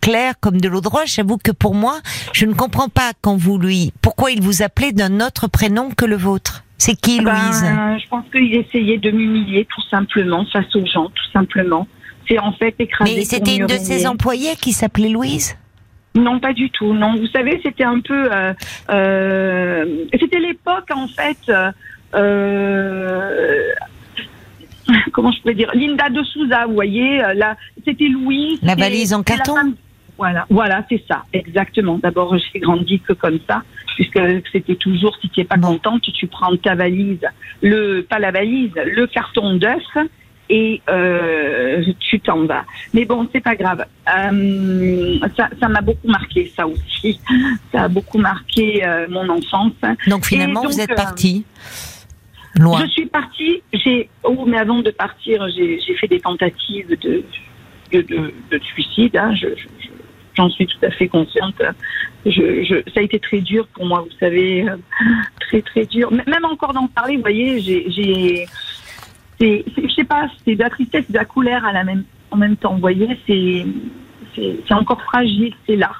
clair 0.00 0.34
comme 0.40 0.60
de 0.60 0.68
l'eau 0.68 0.80
de 0.80 0.88
roche. 0.88 1.14
J'avoue 1.14 1.36
que 1.38 1.52
pour 1.52 1.74
moi, 1.74 2.00
je 2.32 2.46
ne 2.46 2.52
comprends 2.52 2.88
pas 2.88 3.12
quand 3.20 3.36
vous 3.36 3.58
lui 3.58 3.92
pourquoi 4.02 4.32
il 4.32 4.42
vous 4.42 4.62
appelait 4.62 4.92
d'un 4.92 5.20
autre 5.20 5.46
prénom 5.46 5.90
que 5.90 6.04
le 6.04 6.16
vôtre. 6.16 6.64
C'est 6.78 6.96
qui 6.96 7.20
Ben, 7.22 7.32
Louise? 7.32 7.64
Je 8.02 8.08
pense 8.08 8.24
qu'il 8.30 8.54
essayait 8.54 8.98
de 8.98 9.10
m'humilier 9.10 9.66
tout 9.74 9.82
simplement 9.88 10.44
face 10.52 10.74
aux 10.76 10.84
gens, 10.84 11.06
tout 11.06 11.30
simplement. 11.32 11.86
C'est 12.28 12.38
en 12.38 12.52
fait 12.52 12.74
écraser. 12.78 13.14
Mais 13.16 13.24
c'était 13.24 13.56
une 13.56 13.66
de 13.66 13.74
ses 13.74 14.06
employées 14.06 14.56
qui 14.60 14.72
s'appelait 14.72 15.08
Louise? 15.08 15.56
Non, 16.14 16.40
pas 16.40 16.52
du 16.52 16.70
tout. 16.70 16.92
Non, 16.94 17.14
vous 17.16 17.26
savez, 17.26 17.60
c'était 17.62 17.84
un 17.84 18.00
peu. 18.00 18.28
euh, 18.32 18.52
euh, 18.90 19.84
c'était 20.18 20.40
l'époque 20.40 20.90
en 20.94 21.06
fait. 21.08 21.36
euh, 22.14 23.72
comment 25.12 25.32
je 25.32 25.40
pourrais 25.40 25.54
dire 25.54 25.70
Linda 25.74 26.08
de 26.08 26.22
Souza, 26.22 26.66
vous 26.66 26.74
voyez. 26.74 27.18
Là, 27.34 27.56
c'était 27.84 28.08
Louise. 28.08 28.58
La 28.62 28.74
valise 28.74 29.12
en 29.12 29.22
carton? 29.22 29.54
femme- 29.54 29.74
Voilà, 30.18 30.46
voilà, 30.48 30.84
c'est 30.88 31.02
ça, 31.06 31.24
exactement. 31.34 31.98
D'abord, 32.02 32.36
j'ai 32.38 32.60
grandi 32.60 33.00
que 33.00 33.12
comme 33.12 33.38
ça, 33.46 33.62
puisque 33.96 34.18
c'était 34.52 34.76
toujours, 34.76 35.14
si 35.20 35.28
tu 35.28 35.40
n'es 35.40 35.44
pas 35.44 35.56
Bon. 35.58 35.72
contente, 35.72 36.02
tu 36.14 36.26
prends 36.26 36.56
ta 36.56 36.74
valise, 36.74 37.20
le, 37.62 38.00
pas 38.02 38.18
la 38.18 38.30
valise, 38.30 38.72
le 38.74 39.06
carton 39.06 39.56
d'œuf, 39.56 39.82
et 40.48 40.80
euh, 40.88 41.82
tu 42.00 42.20
t'en 42.20 42.44
vas. 42.46 42.64
Mais 42.94 43.04
bon, 43.04 43.28
c'est 43.32 43.40
pas 43.40 43.56
grave. 43.56 43.84
Euh, 44.16 45.18
ça, 45.36 45.48
ça 45.60 45.68
m'a 45.68 45.80
beaucoup 45.80 46.08
marqué, 46.08 46.52
ça 46.56 46.66
aussi. 46.66 47.20
Ça 47.72 47.82
a 47.84 47.88
beaucoup 47.88 48.18
marqué 48.18 48.84
euh, 48.84 49.06
mon 49.08 49.28
enfance. 49.28 49.72
Donc 50.06 50.24
finalement, 50.26 50.62
donc, 50.62 50.72
vous 50.72 50.80
êtes 50.80 50.90
euh, 50.90 50.94
parti 50.94 51.44
loin. 52.54 52.80
Je 52.84 52.90
suis 52.90 53.06
partie. 53.06 53.62
J'ai, 53.72 54.08
oh, 54.22 54.44
mais 54.46 54.58
avant 54.58 54.80
de 54.80 54.90
partir, 54.90 55.46
j'ai 55.54 55.78
fait 56.00 56.08
des 56.08 56.20
tentatives 56.20 56.88
de 56.88 57.22
de, 57.92 58.00
de, 58.02 58.34
de 58.50 58.58
suicide. 58.64 59.16
Hein. 59.16 59.34
Je, 59.34 59.48
je- 59.48 59.68
je- 59.80 59.88
j'en 60.36 60.48
suis 60.50 60.66
tout 60.66 60.78
à 60.82 60.90
fait 60.90 61.08
consciente. 61.08 61.60
Je, 62.24 62.64
je, 62.64 62.90
ça 62.92 63.00
a 63.00 63.02
été 63.02 63.18
très 63.20 63.40
dur 63.40 63.66
pour 63.68 63.86
moi, 63.86 64.00
vous 64.00 64.16
savez, 64.18 64.66
très 65.40 65.62
très 65.62 65.86
dur. 65.86 66.10
Même 66.12 66.44
encore 66.44 66.72
d'en 66.72 66.88
parler, 66.88 67.16
vous 67.16 67.22
voyez, 67.22 67.60
j'ai, 67.60 68.46
c'est, 69.40 69.64
je 69.76 69.88
sais 69.94 70.04
pas, 70.04 70.28
c'est 70.44 70.54
de 70.54 70.62
la 70.62 70.70
tristesse, 70.70 71.04
et 71.08 71.12
de 71.12 71.18
la 71.18 71.24
colère 71.24 71.64
à 71.64 71.72
la 71.72 71.84
même, 71.84 72.04
en 72.30 72.36
même 72.36 72.56
temps. 72.56 72.74
Vous 72.74 72.80
voyez, 72.80 73.18
c'est, 73.26 73.64
c'est, 74.34 74.74
encore 74.74 75.02
fragile, 75.02 75.52
c'est 75.66 75.76
là. 75.76 75.92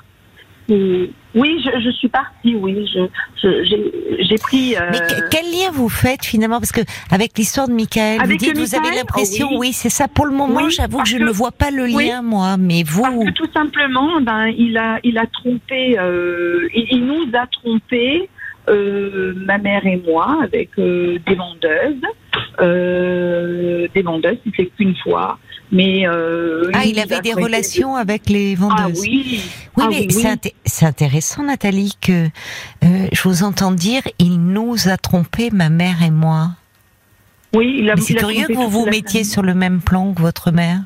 Et 0.68 1.10
oui, 1.36 1.62
je, 1.64 1.78
je 1.80 1.90
suis 1.90 2.08
partie. 2.08 2.56
Oui, 2.56 2.88
je, 2.92 3.06
j'ai, 4.28 4.34
pris. 4.36 4.74
euh, 4.76 4.80
Mais 4.90 4.98
que- 4.98 5.28
quel 5.30 5.44
lien 5.52 5.70
vous 5.72 5.88
faites 5.88 6.24
finalement? 6.24 6.58
Parce 6.58 6.72
que 6.72 6.80
avec 7.12 7.38
l'histoire 7.38 7.68
de 7.68 7.72
Michael, 7.72 8.18
vous 8.26 8.36
dites, 8.36 8.58
vous 8.58 8.74
avez 8.74 8.96
l'impression, 8.96 9.46
Oh 9.52 9.58
oui, 9.60 9.68
oui. 9.68 9.72
c'est 9.72 9.90
ça. 9.90 10.08
Pour 10.08 10.26
le 10.26 10.32
moment, 10.32 10.62
Oui, 10.64 10.70
j'avoue 10.76 10.98
que 11.02 11.08
je 11.08 11.18
que- 11.18 11.22
ne 11.22 11.30
vois 11.30 11.52
pas 11.52 11.70
le 11.70 11.84
oui. 11.84 12.08
lien, 12.08 12.20
moi. 12.22 12.56
Mais 12.56 12.82
Parce 12.82 12.96
vous, 13.14 13.24
que 13.26 13.30
tout 13.30 13.48
simplement, 13.54 14.20
ben, 14.20 14.46
il 14.58 14.76
a, 14.76 14.98
il 15.04 15.18
a 15.18 15.26
trompé, 15.26 15.96
euh, 16.00 16.66
il, 16.74 16.86
il 16.90 17.06
nous 17.06 17.26
a 17.34 17.46
trompé, 17.46 18.28
euh, 18.68 19.34
ma 19.36 19.58
mère 19.58 19.86
et 19.86 20.02
moi, 20.04 20.38
avec 20.42 20.70
des 20.76 21.20
vendeuses, 21.36 22.02
euh, 22.60 23.86
des 23.94 24.02
vendeuses, 24.02 24.38
c'était 24.44 24.66
qu'une 24.66 24.94
fois, 24.96 25.38
mais 25.72 26.06
euh, 26.08 26.70
ah, 26.74 26.84
il 26.84 26.98
avait 26.98 27.20
des 27.20 27.32
relations 27.32 27.96
avec 27.96 28.28
les 28.28 28.54
Ah 28.58 28.60
vendeuses. 28.84 29.00
oui, 29.00 29.40
Oui, 29.76 29.84
Ah 29.84 29.86
mais 29.90 30.00
oui, 30.00 30.10
c'est 30.10 30.82
oui. 30.82 30.88
intéressant, 30.88 31.42
Nathalie, 31.44 31.94
que 32.00 32.26
euh, 32.84 33.08
je 33.12 33.22
vous 33.28 33.42
entends 33.42 33.72
dire, 33.72 34.02
il 34.18 34.38
nous 34.40 34.88
a 34.88 34.96
trompés, 34.96 35.50
ma 35.52 35.68
mère 35.70 36.02
et 36.02 36.10
moi. 36.10 36.50
oui, 37.54 37.76
il 37.80 37.90
a. 37.90 37.96
C'est 37.96 38.14
il 38.14 38.18
curieux 38.18 38.46
que 38.46 38.52
vous 38.54 38.68
vous 38.68 38.86
mettiez 38.86 39.24
sur 39.24 39.42
le 39.42 39.54
même 39.54 39.80
plan 39.80 40.12
que 40.14 40.20
votre 40.22 40.50
mère. 40.50 40.80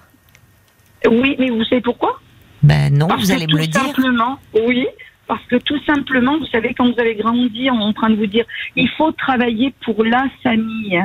Oui, 1.09 1.37
mais 1.39 1.51
vous 1.51 1.65
savez 1.65 1.81
pourquoi? 1.81 2.21
Ben 2.63 2.93
non, 2.93 3.09
Parce 3.09 3.23
vous 3.23 3.33
allez 3.33 3.47
me 3.47 3.57
le 3.59 3.67
dire. 3.67 3.81
Simplement, 3.81 4.39
oui. 4.55 4.87
Parce 5.27 5.45
que 5.47 5.57
tout 5.57 5.79
simplement, 5.87 6.37
vous 6.39 6.47
savez, 6.47 6.75
quand 6.75 6.93
vous 6.93 6.99
avez 7.01 7.15
grandi, 7.15 7.71
on 7.71 7.79
est 7.81 7.85
en 7.85 7.93
train 7.93 8.11
de 8.11 8.17
vous 8.17 8.27
dire, 8.27 8.45
il 8.77 8.89
faut 8.99 9.13
travailler 9.13 9.73
pour 9.85 10.03
la 10.05 10.25
famille. 10.43 11.01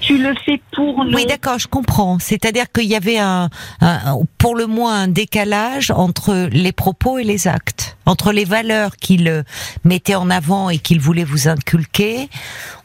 Tu 0.00 0.16
le 0.16 0.34
fais 0.46 0.60
pour 0.72 1.04
nous. 1.04 1.14
Oui, 1.14 1.26
d'accord, 1.26 1.58
je 1.58 1.68
comprends. 1.68 2.18
C'est-à-dire 2.18 2.72
qu'il 2.72 2.86
y 2.86 2.96
avait 2.96 3.18
un, 3.18 3.50
un- 3.82 4.18
pour 4.38 4.56
le 4.56 4.66
moins 4.66 5.02
un 5.02 5.08
décalage 5.08 5.90
entre 5.90 6.48
les 6.50 6.72
propos 6.72 7.18
et 7.18 7.24
les 7.24 7.46
actes, 7.46 7.98
entre 8.06 8.32
les 8.32 8.44
valeurs 8.46 8.96
qu'il 8.96 9.28
euh, 9.28 9.42
mettait 9.84 10.14
en 10.14 10.30
avant 10.30 10.70
et 10.70 10.78
qu'il 10.78 11.00
voulait 11.00 11.24
vous 11.24 11.48
inculquer. 11.48 12.28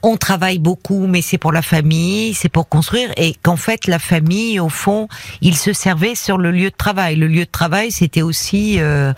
On 0.03 0.17
travaille 0.17 0.59
beaucoup, 0.59 1.07
mais 1.07 1.21
c'est 1.21 1.37
pour 1.37 1.51
la 1.53 1.61
famille, 1.61 2.33
c'est 2.33 2.49
pour 2.49 2.67
construire, 2.67 3.09
et 3.17 3.33
qu'en 3.41 3.55
fait 3.57 3.87
la 3.87 3.97
famille, 3.99 4.59
au 4.59 4.69
fond, 4.69 5.07
il 5.41 5.55
se 5.55 5.71
servait 5.73 6.15
sur 6.15 6.37
le 6.37 6.51
lieu 6.51 6.69
de 6.69 6.75
travail. 6.75 7.15
Le 7.15 7.27
lieu 7.27 7.45
de 7.45 7.49
travail, 7.51 7.91
c'était 7.91 8.21
aussi 8.23 8.79
euh, 8.79 9.13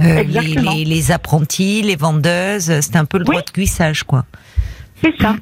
euh, 0.00 0.22
les, 0.24 0.40
les- 0.56 0.84
les 0.84 1.10
apprentis, 1.12 1.80
les 1.82 1.96
vendeuses. 1.96 2.80
C'était 2.80 2.98
un 2.98 3.04
peu 3.04 3.18
le 3.18 3.24
Oui. 3.24 3.30
droit 3.36 3.42
de 3.42 3.50
cuissage, 3.50 4.02
quoi. 4.02 4.24
C'est 5.00 5.14
ça. 5.20 5.36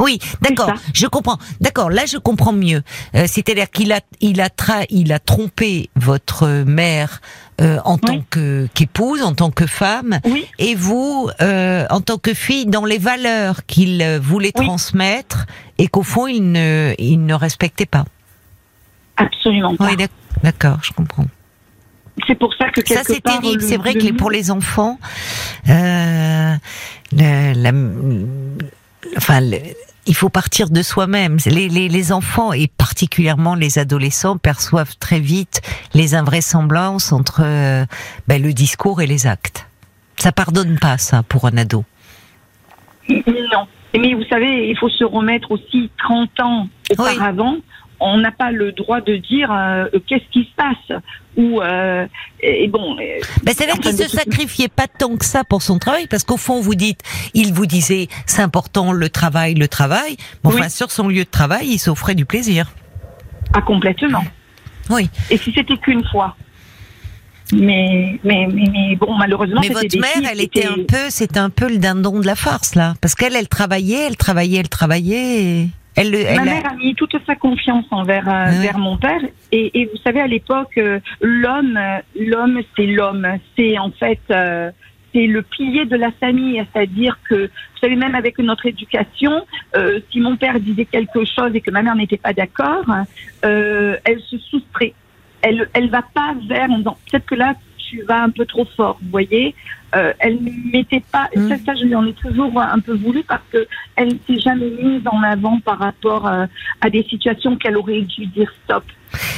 Oui, 0.00 0.18
d'accord, 0.40 0.72
je 0.94 1.06
comprends. 1.06 1.38
D'accord, 1.60 1.90
là 1.90 2.06
je 2.06 2.16
comprends 2.16 2.52
mieux. 2.52 2.82
Euh, 3.14 3.26
c'est-à-dire 3.26 3.70
qu'il 3.70 3.92
a, 3.92 4.00
il 4.20 4.40
a, 4.40 4.48
tra 4.48 4.80
il 4.88 5.12
a 5.12 5.18
trompé 5.18 5.90
votre 5.94 6.64
mère 6.64 7.20
euh, 7.60 7.78
en 7.84 7.98
tant 7.98 8.22
que 8.30 8.66
qu'épouse, 8.74 9.22
en 9.22 9.34
tant 9.34 9.50
que 9.50 9.66
femme, 9.66 10.20
et 10.58 10.74
vous, 10.74 11.30
euh, 11.42 11.86
en 11.90 12.00
tant 12.00 12.16
que 12.16 12.32
fille, 12.32 12.66
dans 12.66 12.86
les 12.86 12.98
valeurs 12.98 13.66
qu'il 13.66 14.18
voulait 14.22 14.52
transmettre 14.52 15.46
et 15.78 15.86
qu'au 15.86 16.02
fond 16.02 16.26
il 16.26 16.50
ne, 16.50 16.94
il 16.98 17.24
ne 17.24 17.34
respectait 17.34 17.86
pas. 17.86 18.06
Absolument 19.16 19.76
pas. 19.76 19.90
Oui, 19.90 20.06
d'accord, 20.42 20.78
je 20.82 20.92
comprends. 20.92 21.26
C'est 22.26 22.38
pour 22.38 22.54
ça 22.54 22.70
que 22.70 22.86
ça 22.86 23.02
c'est 23.04 23.22
terrible. 23.22 23.62
C'est 23.62 23.76
vrai 23.76 23.94
que 23.94 24.12
pour 24.12 24.30
les 24.30 24.50
enfants, 24.50 24.98
euh, 25.68 26.54
la, 27.12 27.72
enfin, 29.16 29.40
il 30.06 30.14
faut 30.14 30.28
partir 30.28 30.70
de 30.70 30.82
soi-même. 30.82 31.36
Les, 31.46 31.68
les, 31.68 31.88
les, 31.88 32.12
enfants 32.12 32.52
et 32.52 32.66
particulièrement 32.66 33.54
les 33.54 33.78
adolescents 33.78 34.38
perçoivent 34.38 34.96
très 34.98 35.20
vite 35.20 35.60
les 35.94 36.14
invraisemblances 36.14 37.12
entre 37.12 37.42
euh, 37.44 37.84
ben, 38.26 38.42
le 38.42 38.52
discours 38.52 39.02
et 39.02 39.06
les 39.06 39.26
actes. 39.26 39.66
Ça 40.16 40.32
pardonne 40.32 40.78
pas 40.78 40.98
ça 40.98 41.22
pour 41.22 41.46
un 41.46 41.56
ado. 41.56 41.84
Non. 43.08 43.66
Mais 43.94 44.14
vous 44.14 44.24
savez, 44.24 44.68
il 44.68 44.76
faut 44.78 44.88
se 44.88 45.04
remettre 45.04 45.50
aussi 45.50 45.90
30 45.98 46.40
ans 46.40 46.68
auparavant 46.90 47.56
on 48.00 48.18
n'a 48.18 48.32
pas 48.32 48.50
le 48.50 48.72
droit 48.72 49.00
de 49.00 49.16
dire 49.16 49.52
euh, 49.52 49.86
qu'est-ce 50.06 50.28
qui 50.32 50.44
se 50.44 50.54
passe 50.56 51.00
ou 51.36 51.60
euh, 51.60 52.06
et 52.40 52.66
bon. 52.66 52.96
Euh, 52.98 53.20
ben 53.42 53.54
c'est-à-dire 53.54 53.78
qu'il 53.78 53.92
se 53.92 54.08
sacrifiait 54.08 54.68
pas 54.68 54.86
tant 54.88 55.16
que 55.16 55.24
ça 55.24 55.44
pour 55.44 55.62
son 55.62 55.78
travail 55.78 56.06
parce 56.06 56.24
qu'au 56.24 56.36
fond 56.38 56.60
vous 56.60 56.74
dites, 56.74 57.00
il 57.34 57.52
vous 57.52 57.66
disait 57.66 58.08
c'est 58.26 58.42
important 58.42 58.92
le 58.92 59.08
travail, 59.10 59.54
le 59.54 59.68
travail. 59.68 60.16
Bon, 60.42 60.50
enfin 60.50 60.68
sur 60.68 60.90
son 60.90 61.08
lieu 61.08 61.24
de 61.24 61.30
travail, 61.30 61.68
il 61.68 61.78
s'offrait 61.78 62.14
du 62.14 62.24
plaisir. 62.24 62.72
Ah 63.52 63.60
complètement. 63.60 64.24
Oui. 64.88 65.08
Et 65.30 65.36
si 65.36 65.52
c'était 65.52 65.76
qu'une 65.76 66.04
fois. 66.08 66.36
Mais, 67.52 68.20
mais, 68.22 68.46
mais, 68.46 68.94
bon, 68.94 69.12
malheureusement. 69.16 69.60
Mais 69.60 69.70
votre 69.70 69.98
mère, 69.98 70.30
elle 70.30 70.40
était 70.40 70.66
un 70.66 70.84
peu, 70.86 71.10
c'était 71.10 71.40
un 71.40 71.50
peu 71.50 71.68
le 71.68 71.78
dindon 71.78 72.20
de 72.20 72.26
la 72.26 72.36
farce 72.36 72.76
là, 72.76 72.94
parce 73.00 73.16
qu'elle, 73.16 73.34
elle 73.34 73.48
travaillait, 73.48 74.06
elle 74.06 74.16
travaillait, 74.16 74.60
elle 74.60 74.68
travaillait. 74.68 75.42
Et... 75.42 75.68
Ma 76.36 76.44
mère 76.44 76.66
a 76.66 76.74
mis 76.74 76.94
toute 76.94 77.14
sa 77.26 77.34
confiance 77.34 77.84
envers 77.90 78.28
euh, 78.28 78.50
vers 78.62 78.78
mon 78.78 78.96
père 78.96 79.20
et, 79.52 79.88
vous 79.92 80.00
savez 80.02 80.20
à 80.20 80.26
l'époque 80.26 80.78
euh, 80.78 81.00
l'homme 81.20 81.78
l'homme 82.18 82.60
c'est 82.76 82.86
l'homme 82.86 83.26
c'est 83.56 83.78
en 83.78 83.90
fait 83.90 84.20
euh, 84.30 84.70
c'est 85.12 85.26
le 85.26 85.42
pilier 85.42 85.86
de 85.86 85.96
la 85.96 86.12
famille, 86.12 86.64
c'est-à-dire 86.72 87.18
que, 87.28 87.46
vous 87.46 87.78
savez, 87.80 87.96
même 87.96 88.14
avec 88.14 88.38
notre 88.38 88.66
éducation, 88.66 89.44
si 90.12 90.20
mon 90.20 90.36
père 90.36 90.60
disait 90.60 90.84
quelque 90.84 91.24
chose 91.24 91.50
et 91.52 91.60
que 91.60 91.72
ma 91.72 91.82
mère 91.82 91.96
n'était 91.96 92.16
pas 92.16 92.32
d'accord, 92.32 92.84
elle 93.42 94.20
se 94.20 94.38
soustrait. 94.38 94.94
Elle, 95.42 95.68
elle 95.72 95.90
va 95.90 96.02
pas 96.02 96.36
vers, 96.48 96.70
en 96.70 96.78
disant, 96.78 96.96
peut-être 97.10 97.26
que 97.26 97.34
là, 97.34 97.54
tu 97.76 98.02
vas 98.02 98.22
un 98.22 98.30
peu 98.30 98.46
trop 98.46 98.64
fort, 98.76 98.98
vous 99.02 99.10
voyez. 99.10 99.56
Euh, 99.96 100.12
elle 100.20 100.42
ne 100.42 100.72
mettait 100.72 101.02
pas, 101.10 101.28
mm. 101.34 101.48
ça, 101.48 101.56
ça, 101.66 101.74
je 101.74 101.84
lui 101.84 101.94
en 101.96 102.06
ai 102.06 102.12
toujours 102.12 102.60
un 102.60 102.78
peu 102.78 102.94
voulu 102.94 103.24
parce 103.24 103.42
que 103.50 103.66
elle 103.96 104.08
ne 104.08 104.18
s'est 104.26 104.40
jamais 104.40 104.70
mise 104.70 105.02
en 105.06 105.22
avant 105.22 105.58
par 105.60 105.78
rapport 105.78 106.28
euh, 106.28 106.46
à 106.80 106.90
des 106.90 107.02
situations 107.04 107.56
qu'elle 107.56 107.76
aurait 107.76 108.02
dû 108.02 108.26
dire 108.26 108.52
stop. 108.64 108.84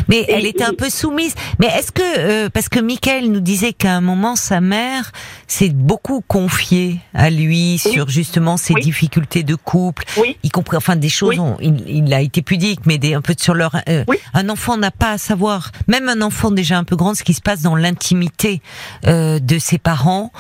Mais 0.09 0.25
elle 0.29 0.47
était 0.47 0.65
un 0.65 0.75
peu 0.75 0.91
soumise. 0.91 1.35
Mais 1.59 1.67
est-ce 1.67 1.93
que 1.93 2.03
euh, 2.03 2.49
parce 2.51 2.69
que 2.69 2.81
Michael 2.81 3.31
nous 3.31 3.41
disait 3.41 3.73
qu'à 3.73 3.95
un 3.95 4.01
moment 4.01 4.37
sa 4.37 4.61
mère 4.61 5.13
s'est 5.47 5.71
beaucoup 5.71 6.23
confiée 6.27 6.99
à 7.15 7.31
lui 7.31 7.79
sur 7.79 8.09
justement 8.09 8.57
ses 8.57 8.75
difficultés 8.75 9.43
de 9.43 9.55
couple, 9.55 10.05
y 10.43 10.49
compris 10.49 10.77
enfin 10.77 10.97
des 10.97 11.09
choses. 11.09 11.37
il, 11.61 12.13
a 12.13 12.21
été 12.21 12.43
pudique, 12.43 12.81
mais 12.87 12.99
des 12.99 13.15
un 13.15 13.21
peu 13.21 13.35
sur 13.39 13.55
leur. 13.55 13.77
Euh, 13.89 14.05
un 14.35 14.49
enfant 14.49 14.77
n'a 14.77 14.91
pas 14.91 15.13
à 15.13 15.19
savoir, 15.19 15.71
même 15.89 16.09
un 16.09 16.23
enfant 16.23 16.51
déjà 16.51 16.79
un 16.79 16.85
peu 16.85 16.97
grand, 16.97 17.15
ce 17.15 17.23
qui 17.23 17.35
se 17.35 17.41
passe 17.41 17.63
dans 17.63 17.77
l'intimité 17.77 18.61
euh, 19.07 19.39
de 19.39 19.59
ses 19.59 19.79
parents. 19.79 20.33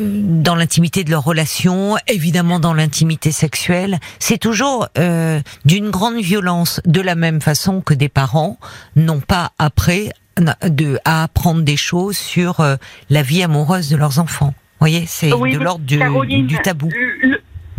Dans 0.00 0.54
l'intimité 0.54 1.04
de 1.04 1.10
leur 1.10 1.24
relation, 1.24 1.96
évidemment 2.08 2.58
dans 2.58 2.72
l'intimité 2.72 3.32
sexuelle, 3.32 3.98
c'est 4.18 4.38
toujours 4.38 4.88
euh, 4.98 5.40
d'une 5.66 5.90
grande 5.90 6.16
violence, 6.16 6.80
de 6.86 7.02
la 7.02 7.14
même 7.14 7.42
façon 7.42 7.82
que 7.82 7.92
des 7.92 8.08
parents 8.08 8.58
n'ont 8.96 9.20
pas 9.20 9.52
après 9.58 10.10
de, 10.38 10.98
à 11.04 11.24
apprendre 11.24 11.62
des 11.62 11.76
choses 11.76 12.16
sur 12.16 12.60
euh, 12.60 12.76
la 13.10 13.22
vie 13.22 13.42
amoureuse 13.42 13.90
de 13.90 13.96
leurs 13.96 14.18
enfants. 14.18 14.54
Vous 14.80 14.86
voyez, 14.86 15.04
c'est 15.06 15.28
de 15.28 15.58
l'ordre 15.58 15.84
du, 15.84 15.98
du, 16.44 16.58
tabou. 16.62 16.88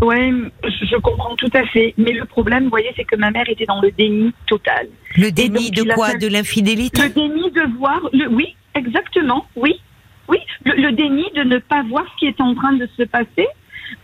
Oui, 0.01 0.17
je 0.63 0.97
comprends 0.97 1.35
tout 1.35 1.49
à 1.53 1.65
fait. 1.65 1.95
Mais 1.97 2.11
le 2.11 2.25
problème, 2.25 2.65
vous 2.65 2.69
voyez, 2.69 2.91
c'est 2.95 3.03
que 3.03 3.15
ma 3.15 3.31
mère 3.31 3.47
était 3.47 3.65
dans 3.65 3.81
le 3.81 3.91
déni 3.91 4.31
total. 4.47 4.87
Le 5.15 5.31
déni 5.31 5.71
de 5.71 5.83
quoi? 5.93 6.13
De 6.15 6.27
l'infidélité? 6.27 7.01
Le 7.03 7.09
déni 7.09 7.51
de 7.51 7.77
voir. 7.77 7.99
Le, 8.13 8.27
oui, 8.27 8.55
exactement. 8.75 9.45
Oui, 9.55 9.79
oui, 10.27 10.37
le, 10.65 10.91
déni 10.91 11.25
de 11.35 11.43
ne 11.43 11.57
pas 11.57 11.83
voir 11.83 12.05
ce 12.13 12.19
qui 12.19 12.25
est 12.27 12.41
en 12.41 12.55
train 12.55 12.73
de 12.73 12.87
se 12.97 13.03
passer. 13.03 13.47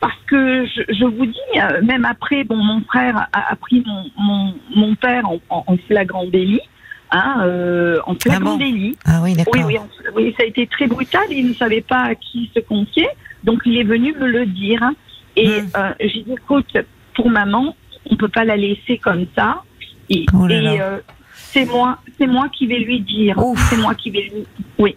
Parce 0.02 0.18
que 0.28 0.66
je, 0.66 1.06
vous 1.06 1.26
dis, 1.26 1.60
euh, 1.62 1.82
même 1.82 2.04
après, 2.04 2.44
bon, 2.44 2.58
mon 2.58 2.82
frère 2.82 3.28
a, 3.32 3.56
pris 3.56 3.84
mon, 3.86 4.54
mon, 4.76 4.96
père 4.96 5.24
en, 5.50 5.78
flagrant 5.88 6.26
délit. 6.26 6.62
Hein, 7.10 7.38
euh, 7.46 8.00
en 8.06 8.16
flagrant 8.16 8.56
ah 8.56 8.58
délit. 8.58 8.98
Ah 9.06 9.22
oui, 9.24 9.34
d'accord. 9.34 9.54
Oui, 9.66 9.78
oui, 10.14 10.36
ça 10.38 10.44
a 10.44 10.46
été 10.46 10.68
très 10.68 10.88
brutal. 10.88 11.24
Il 11.30 11.48
ne 11.48 11.54
savait 11.54 11.82
pas 11.82 12.02
à 12.02 12.16
qui 12.16 12.52
se 12.54 12.60
confier. 12.60 13.08
Donc, 13.46 13.62
il 13.66 13.78
est 13.78 13.86
venu 13.86 14.14
me 14.14 14.28
le 14.28 14.46
dire. 14.46 14.84
Et 15.38 15.62
hmm. 15.62 15.70
euh, 15.78 15.94
j'ai 16.02 16.24
dit, 16.24 16.34
écoute, 16.34 16.78
pour 17.16 17.30
maman, 17.30 17.74
on 18.10 18.18
peut 18.18 18.28
pas 18.28 18.44
la 18.44 18.58
laisser 18.58 18.98
comme 18.98 19.26
ça. 19.38 19.64
Et, 20.10 20.26
oh 20.34 20.48
c'est 21.34 21.66
moi, 21.66 22.00
c'est 22.18 22.28
moi 22.28 22.50
qui 22.50 22.68
vais 22.68 22.80
lui 22.80 23.00
dire. 23.00 23.38
C'est 23.70 23.78
moi 23.78 23.96
qui 23.96 24.12
vais 24.12 24.24
lui. 24.24 24.44
Oui. 24.78 24.96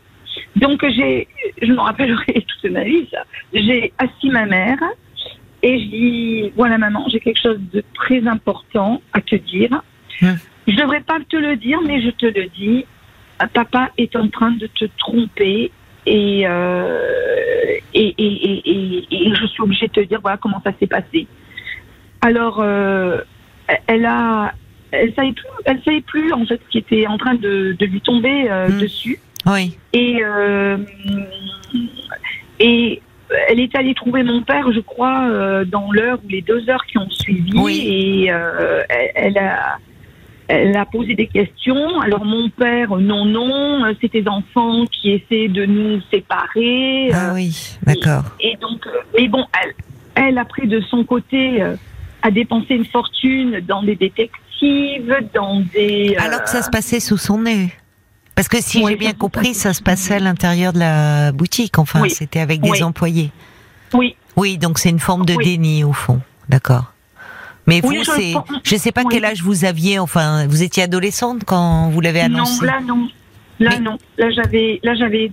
Donc 0.57 0.85
j'ai, 0.89 1.29
je 1.61 1.73
me 1.73 1.81
rappellerai 1.81 2.45
toute 2.63 2.71
ma 2.71 2.85
vie 2.85 3.07
ça. 3.11 3.25
J'ai 3.53 3.93
assis 3.99 4.31
ma 4.31 4.47
mère 4.47 4.79
et 5.63 5.79
je 5.79 5.85
dis 5.87 6.53
voilà 6.57 6.79
maman, 6.79 7.07
j'ai 7.11 7.21
quelque 7.21 7.41
chose 7.41 7.61
de 7.73 7.83
très 7.95 8.27
important 8.27 9.03
à 9.13 9.21
te 9.21 9.37
dire. 9.37 9.83
Je 10.21 10.27
Je 10.67 10.77
devrais 10.77 11.01
pas 11.01 11.19
te 11.29 11.37
le 11.37 11.57
dire, 11.57 11.81
mais 11.87 12.03
je 12.03 12.11
te 12.11 12.27
le 12.27 12.47
dis. 12.49 12.85
Papa 13.55 13.91
est 13.97 14.15
en 14.17 14.29
train 14.29 14.51
de 14.51 14.67
te 14.67 14.85
tromper 14.99 15.71
et, 16.07 16.43
euh, 16.47 17.77
et, 17.95 18.15
et, 18.19 19.05
et, 19.11 19.35
je 19.35 19.47
suis 19.47 19.63
obligée 19.63 19.87
de 19.89 19.93
te 19.93 20.01
dire 20.01 20.21
voilà 20.21 20.37
comment 20.39 20.61
ça 20.65 20.73
s'est 20.79 20.87
passé. 20.87 21.27
Alors, 22.21 22.61
euh, 22.61 23.21
elle 23.87 24.07
a, 24.07 24.55
elle 24.93 25.15
savait 25.15 25.33
plus, 25.33 25.47
elle 25.65 25.83
savait 25.83 26.01
plus 26.01 26.33
en 26.33 26.45
fait 26.47 26.61
ce 26.65 26.71
qui 26.71 26.79
était 26.79 27.07
en 27.07 27.19
train 27.19 27.35
de, 27.35 27.77
de 27.79 27.87
lui 27.87 28.01
tomber 28.01 28.51
euh, 28.51 28.69
hmm. 28.69 28.81
dessus. 28.81 29.19
Oui. 29.47 29.77
Et, 29.93 30.19
euh, 30.23 30.77
et 32.59 33.01
elle 33.49 33.61
est 33.61 33.75
allée 33.77 33.95
trouver 33.95 34.23
mon 34.23 34.43
père, 34.43 34.71
je 34.73 34.81
crois, 34.81 35.29
euh, 35.29 35.65
dans 35.65 35.91
l'heure 35.93 36.19
ou 36.25 36.29
les 36.29 36.43
deux 36.43 36.69
heures 36.69 36.85
qui 36.87 36.99
ont 36.99 37.11
suivi. 37.11 38.25
Et 38.25 38.33
euh, 38.33 38.83
elle, 39.15 39.39
a, 39.39 39.79
elle 40.49 40.77
a 40.77 40.85
posé 40.85 41.15
des 41.15 41.27
questions. 41.27 42.01
Alors 42.01 42.25
mon 42.25 42.51
père, 42.51 42.97
non, 42.97 43.25
non, 43.25 43.95
c'est 44.01 44.11
tes 44.11 44.29
enfants 44.29 44.85
qui 44.87 45.13
essaient 45.13 45.49
de 45.49 45.65
nous 45.65 46.01
séparer. 46.13 47.11
Ah 47.13 47.33
oui, 47.35 47.77
d'accord. 47.83 48.25
Et, 48.41 48.57
donc, 48.61 48.87
mais 49.17 49.29
bon, 49.29 49.45
elle, 49.63 49.75
elle, 50.27 50.39
après, 50.39 50.67
de 50.67 50.81
son 50.81 51.05
côté, 51.05 51.63
a 52.23 52.31
dépensé 52.31 52.75
une 52.75 52.85
fortune 52.85 53.61
dans 53.67 53.83
des 53.83 53.97
détectives, 53.97 55.17
dans 55.35 55.61
des... 55.73 56.15
Alors 56.19 56.43
que 56.43 56.51
ça 56.51 56.61
se 56.61 56.69
passait 56.69 57.01
sous 57.01 57.17
son 57.17 57.39
nez. 57.39 57.71
Parce 58.41 58.49
que 58.49 58.63
si 58.63 58.83
j'ai 58.87 58.97
bien 58.97 59.13
compris, 59.13 59.53
ça 59.53 59.75
se 59.75 59.83
passait 59.83 60.15
à 60.15 60.19
l'intérieur 60.19 60.73
de 60.73 60.79
la 60.79 61.31
boutique. 61.31 61.79
Enfin, 61.79 62.09
c'était 62.09 62.41
avec 62.41 62.63
des 62.63 62.83
employés. 62.83 63.33
Oui. 63.93 64.17
Oui, 64.35 64.57
donc 64.57 64.79
c'est 64.79 64.89
une 64.89 64.99
forme 64.99 65.27
de 65.27 65.35
déni 65.35 65.85
au 65.85 65.93
fond. 65.93 66.23
D'accord. 66.49 66.91
Mais 67.67 67.83
vous, 67.83 68.03
c'est, 68.03 68.33
je 68.65 68.77
sais 68.77 68.93
pas 68.93 69.05
quel 69.05 69.27
âge 69.27 69.43
vous 69.43 69.67
aviez. 69.67 69.99
Enfin, 69.99 70.47
vous 70.47 70.63
étiez 70.63 70.85
adolescente 70.85 71.43
quand 71.45 71.91
vous 71.91 72.01
l'avez 72.01 72.23
annoncé. 72.23 72.65
Non, 72.65 72.67
là 72.67 72.81
non. 72.81 73.09
Là 73.59 73.79
non. 73.79 73.99
Là 74.17 74.31
j'avais, 74.31 74.81
là 74.83 74.95
j'avais 74.95 75.31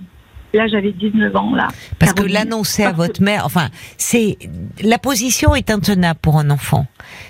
Là, 0.53 0.67
j'avais 0.67 0.91
19 0.91 1.35
ans, 1.35 1.53
là. 1.55 1.67
Parce 1.99 2.13
que 2.13 2.23
l'annoncer 2.23 2.83
à 2.83 2.93
votre 2.93 3.21
mère, 3.21 3.45
enfin, 3.45 3.69
c'est, 3.97 4.37
la 4.81 4.97
position 4.97 5.55
est 5.55 5.69
intenable 5.69 6.19
pour 6.21 6.39
un 6.39 6.49
enfant. 6.49 6.87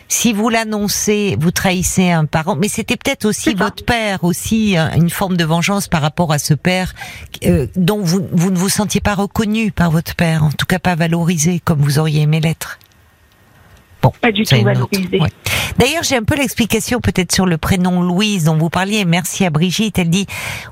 Si 0.08 0.34
vous 0.34 0.50
l'annoncez, 0.50 1.36
vous 1.40 1.52
trahissez 1.52 2.12
un 2.12 2.26
parent, 2.26 2.56
mais 2.56 2.68
c'était 2.68 2.96
peut-être 2.96 3.26
aussi 3.26 3.56
votre 3.56 3.84
père, 3.84 4.24
aussi 4.24 4.78
euh, 4.78 4.88
une 4.96 5.10
forme 5.10 5.36
de 5.36 5.44
vengeance 5.44 5.88
par 5.88 6.02
rapport 6.02 6.32
à 6.32 6.38
ce 6.38 6.54
père 6.54 6.94
euh, 7.46 7.66
dont 7.76 8.02
vous, 8.02 8.28
vous 8.32 8.52
ne 8.52 8.58
vous 8.58 8.70
sentiez 8.70 9.02
pas 9.02 9.16
reconnu 9.16 9.72
par 9.72 9.90
votre 9.90 10.16
père, 10.16 10.44
en 10.44 10.52
tout 10.52 10.66
cas 10.66 10.80
pas 10.80 10.96
valorisé 10.96 11.60
comme 11.60 11.80
vous 11.80 12.00
auriez 12.00 12.22
aimé 12.22 12.40
l'être. 12.40 12.80
Bon, 14.02 14.12
pas 14.22 14.32
du 14.32 14.44
tout 14.44 14.62
valorisé. 14.64 15.20
Ouais. 15.20 15.30
D'ailleurs, 15.78 16.04
j'ai 16.04 16.18
un 16.18 16.24
peu 16.24 16.36
l'explication 16.36 17.00
peut-être 17.00 17.32
sur 17.32 17.46
le 17.46 17.58
prénom 17.58 18.02
Louise 18.02 18.46
dont 18.46 18.58
vous 18.58 18.70
parliez. 18.70 19.06
Merci 19.06 19.46
à 19.46 19.50
Brigitte. 19.50 20.00
Elle 20.00 20.10
dit, 20.10 20.26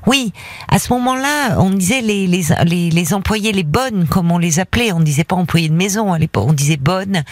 oui, 0.06 0.32
à 0.68 0.78
ce 0.78 0.92
moment-là, 0.94 1.58
on 1.58 1.70
disait 1.70 2.00
les, 2.00 2.26
les, 2.26 2.42
les, 2.64 2.90
les 2.90 3.14
employés, 3.14 3.52
les 3.52 3.62
bonnes, 3.62 4.06
comme 4.08 4.32
on 4.32 4.38
les 4.38 4.60
appelait. 4.60 4.92
On 4.92 5.00
disait 5.00 5.24
pas 5.24 5.36
employés 5.36 5.68
de 5.68 5.74
maison 5.74 6.12
à 6.12 6.18
l'époque, 6.18 6.46
on 6.48 6.52
disait 6.52 6.76
bonne. 6.76 7.22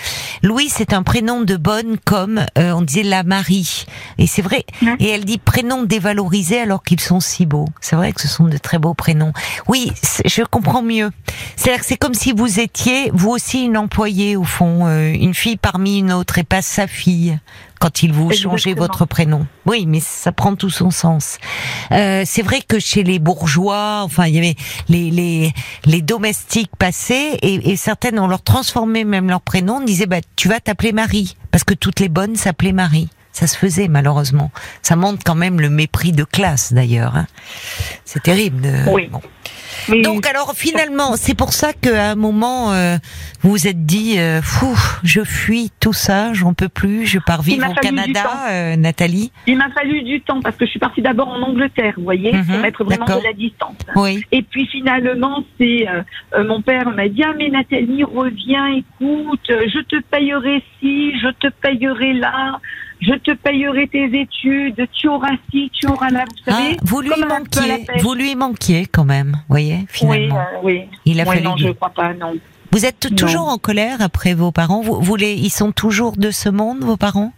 Louise, 0.43 0.73
c'est 0.77 0.93
un 0.93 1.03
prénom 1.03 1.43
de 1.43 1.57
bonne 1.57 1.97
comme 2.05 2.45
euh, 2.59 2.73
on 2.73 2.83
disait 2.83 3.03
la 3.03 3.23
Marie. 3.23 3.87
Et 4.19 4.27
c'est 4.27 4.43
vrai. 4.43 4.65
Et 5.01 5.09
elle 5.09 5.25
dit 5.25 5.39
prénom 5.39 5.83
dévalorisé 5.83 6.61
alors 6.61 6.83
qu'ils 6.83 7.01
sont 7.01 7.21
si 7.21 7.47
beaux. 7.47 7.69
C'est 7.81 7.97
vrai 7.97 8.13
que 8.13 8.21
ce 8.21 8.29
sont 8.29 8.45
de 8.45 8.59
très 8.59 8.79
beaux 8.79 8.95
prénoms. 8.95 9.33
Oui, 9.69 9.93
je 10.25 10.43
comprends 10.43 10.83
mieux. 10.83 11.11
C'est-à-dire 11.57 11.81
que 11.81 11.87
c'est 11.87 11.97
comme 11.97 12.15
si 12.15 12.33
vous 12.33 12.61
étiez, 12.61 13.11
vous 13.13 13.31
aussi, 13.31 13.65
une 13.65 13.77
employée, 13.77 14.37
au 14.37 14.45
fond, 14.45 14.87
euh, 14.87 15.13
une 15.13 15.35
fille 15.35 15.57
parmi 15.57 15.99
une 15.99 16.13
autre, 16.13 16.39
et 16.39 16.45
pas 16.45 16.63
sa 16.63 16.87
fille, 16.87 17.39
quand 17.85 18.03
il 18.03 18.15
vous 18.15 18.31
changez 18.33 18.71
Exactement. 18.71 18.77
votre 18.87 19.05
prénom. 19.05 19.47
Oui, 19.67 19.85
mais 19.87 20.01
ça 20.01 20.33
prend 20.33 20.57
tout 20.57 20.71
son 20.71 20.91
sens. 20.91 21.37
Euh, 21.93 22.23
c'est 22.25 22.41
vrai 22.41 22.63
que 22.67 22.79
chez 22.79 23.03
les 23.03 23.19
bourgeois, 23.19 24.01
enfin, 24.05 24.25
il 24.27 24.35
y 24.35 24.39
avait 24.39 24.55
les, 24.89 25.11
les, 25.11 25.53
les 25.85 26.01
domestiques 26.01 26.71
passés, 26.79 27.39
et, 27.43 27.73
et 27.73 27.77
certaines, 27.77 28.19
on 28.19 28.27
leur 28.27 28.41
transformait 28.43 29.05
même 29.05 29.29
leur 29.29 29.43
prénom, 29.43 29.75
on 29.83 29.85
disait, 29.85 30.07
bah, 30.07 30.21
tu 30.35 30.49
vas 30.49 30.61
t'appeler 30.61 30.93
Marie, 30.93 31.37
parce 31.51 31.63
que 31.63 31.75
toutes 31.75 32.01
les 32.01 32.09
bonnes 32.09 32.37
s'appelaient 32.37 32.73
Marie. 32.73 33.11
Ça 33.33 33.47
se 33.49 33.57
faisait 33.59 33.89
malheureusement. 33.89 34.51
Ça 34.81 34.95
montre 34.97 35.23
quand 35.27 35.35
même 35.35 35.61
le 35.61 35.69
mépris 35.69 36.13
de 36.13 36.23
classe 36.25 36.73
d'ailleurs. 36.73 37.17
hein. 37.17 37.27
C'est 38.05 38.23
terrible. 38.23 38.63
de- 38.63 38.91
Oui. 38.91 39.09
bon. 39.11 39.21
Mais 39.89 40.03
Donc 40.03 40.27
alors 40.27 40.53
finalement, 40.55 41.17
c'est 41.17 41.37
pour 41.37 41.53
ça 41.53 41.73
qu'à 41.73 42.11
un 42.11 42.15
moment, 42.15 42.73
euh, 42.73 42.97
vous 43.43 43.51
vous 43.51 43.67
êtes 43.69 43.85
dit, 43.85 44.19
euh, 44.19 44.41
fou, 44.43 44.77
je 45.03 45.23
fuis 45.23 45.71
tout 45.81 45.93
ça, 45.93 46.33
j'en 46.33 46.55
peux 46.55 46.69
plus, 46.69 47.07
je 47.07 47.19
pars 47.19 47.43
vivre 47.43 47.69
au 47.71 47.75
Canada, 47.75 48.49
euh, 48.51 48.77
Nathalie. 48.77 49.31
il 49.47 49.57
m'a 49.57 49.71
fallu 49.71 50.03
du 50.03 50.21
temps 50.21 50.41
parce 50.41 50.57
que 50.57 50.65
je 50.65 50.71
suis 50.71 50.81
partie 50.81 51.03
d'abord 51.03 51.29
en 51.29 51.43
Angleterre, 51.43 51.95
vous 51.97 52.05
voyez, 52.05 52.33
Mhm, 52.33 52.45
pour 52.47 52.59
mettre 52.59 52.85
vraiment 52.85 53.07
de 53.07 53.25
la 53.25 53.33
distance. 53.33 53.77
Oui. 53.97 54.23
Et 54.33 54.43
puis 54.43 54.67
finalement, 54.67 55.45
c'est 55.59 55.87
mon 56.47 56.63
père 56.63 56.91
m'a 56.91 57.09
dit 57.09 57.23
ah 57.25 57.33
mais 57.37 57.49
Nathalie 57.51 58.05
reviens, 58.05 58.67
écoute, 58.69 59.41
je 59.49 59.81
te 59.83 60.01
payerai 60.11 60.63
ci, 60.81 61.13
je 61.21 61.29
te 61.29 61.49
payerai 61.63 62.15
là, 62.15 62.61
je 63.07 63.15
te 63.15 63.33
payerai 63.33 63.87
tes 63.89 64.05
études, 64.21 64.87
tu 64.93 65.09
auras 65.09 65.33
ci, 65.51 65.71
tu 65.73 65.87
auras 65.87 66.11
là, 66.11 66.25
vous 66.29 66.43
Ah, 66.47 66.53
savez. 66.53 66.77
vous 66.83 67.01
lui 67.01 67.11
manquiez, 67.29 67.85
pêche. 67.85 68.03
vous 68.03 68.15
lui 68.15 68.35
manquiez 68.35 68.87
quand 68.87 69.05
même, 69.05 69.37
voyez, 69.49 69.87
Oui, 70.03 70.29
euh, 70.31 70.35
oui. 70.63 70.83
Il 71.05 71.21
a 71.21 71.25
Ouais, 71.25 71.35
fallu. 71.37 71.45
non, 71.47 71.57
je 71.57 71.69
crois 71.71 71.91
pas, 71.91 72.15
non. 72.15 72.35
Vous 72.73 72.85
êtes 72.87 73.09
Non. 73.11 73.17
toujours 73.17 73.49
en 73.49 73.59
colère 73.59 73.99
après 74.01 74.35
vos 74.35 74.51
parents? 74.53 74.81
Vous, 74.81 75.01
vous 75.01 75.17
les, 75.17 75.35
ils 75.35 75.51
sont 75.51 75.71
toujours 75.73 76.17
de 76.17 76.31
ce 76.31 76.49
monde, 76.49 76.79
vos 76.81 76.97
parents? 76.97 77.33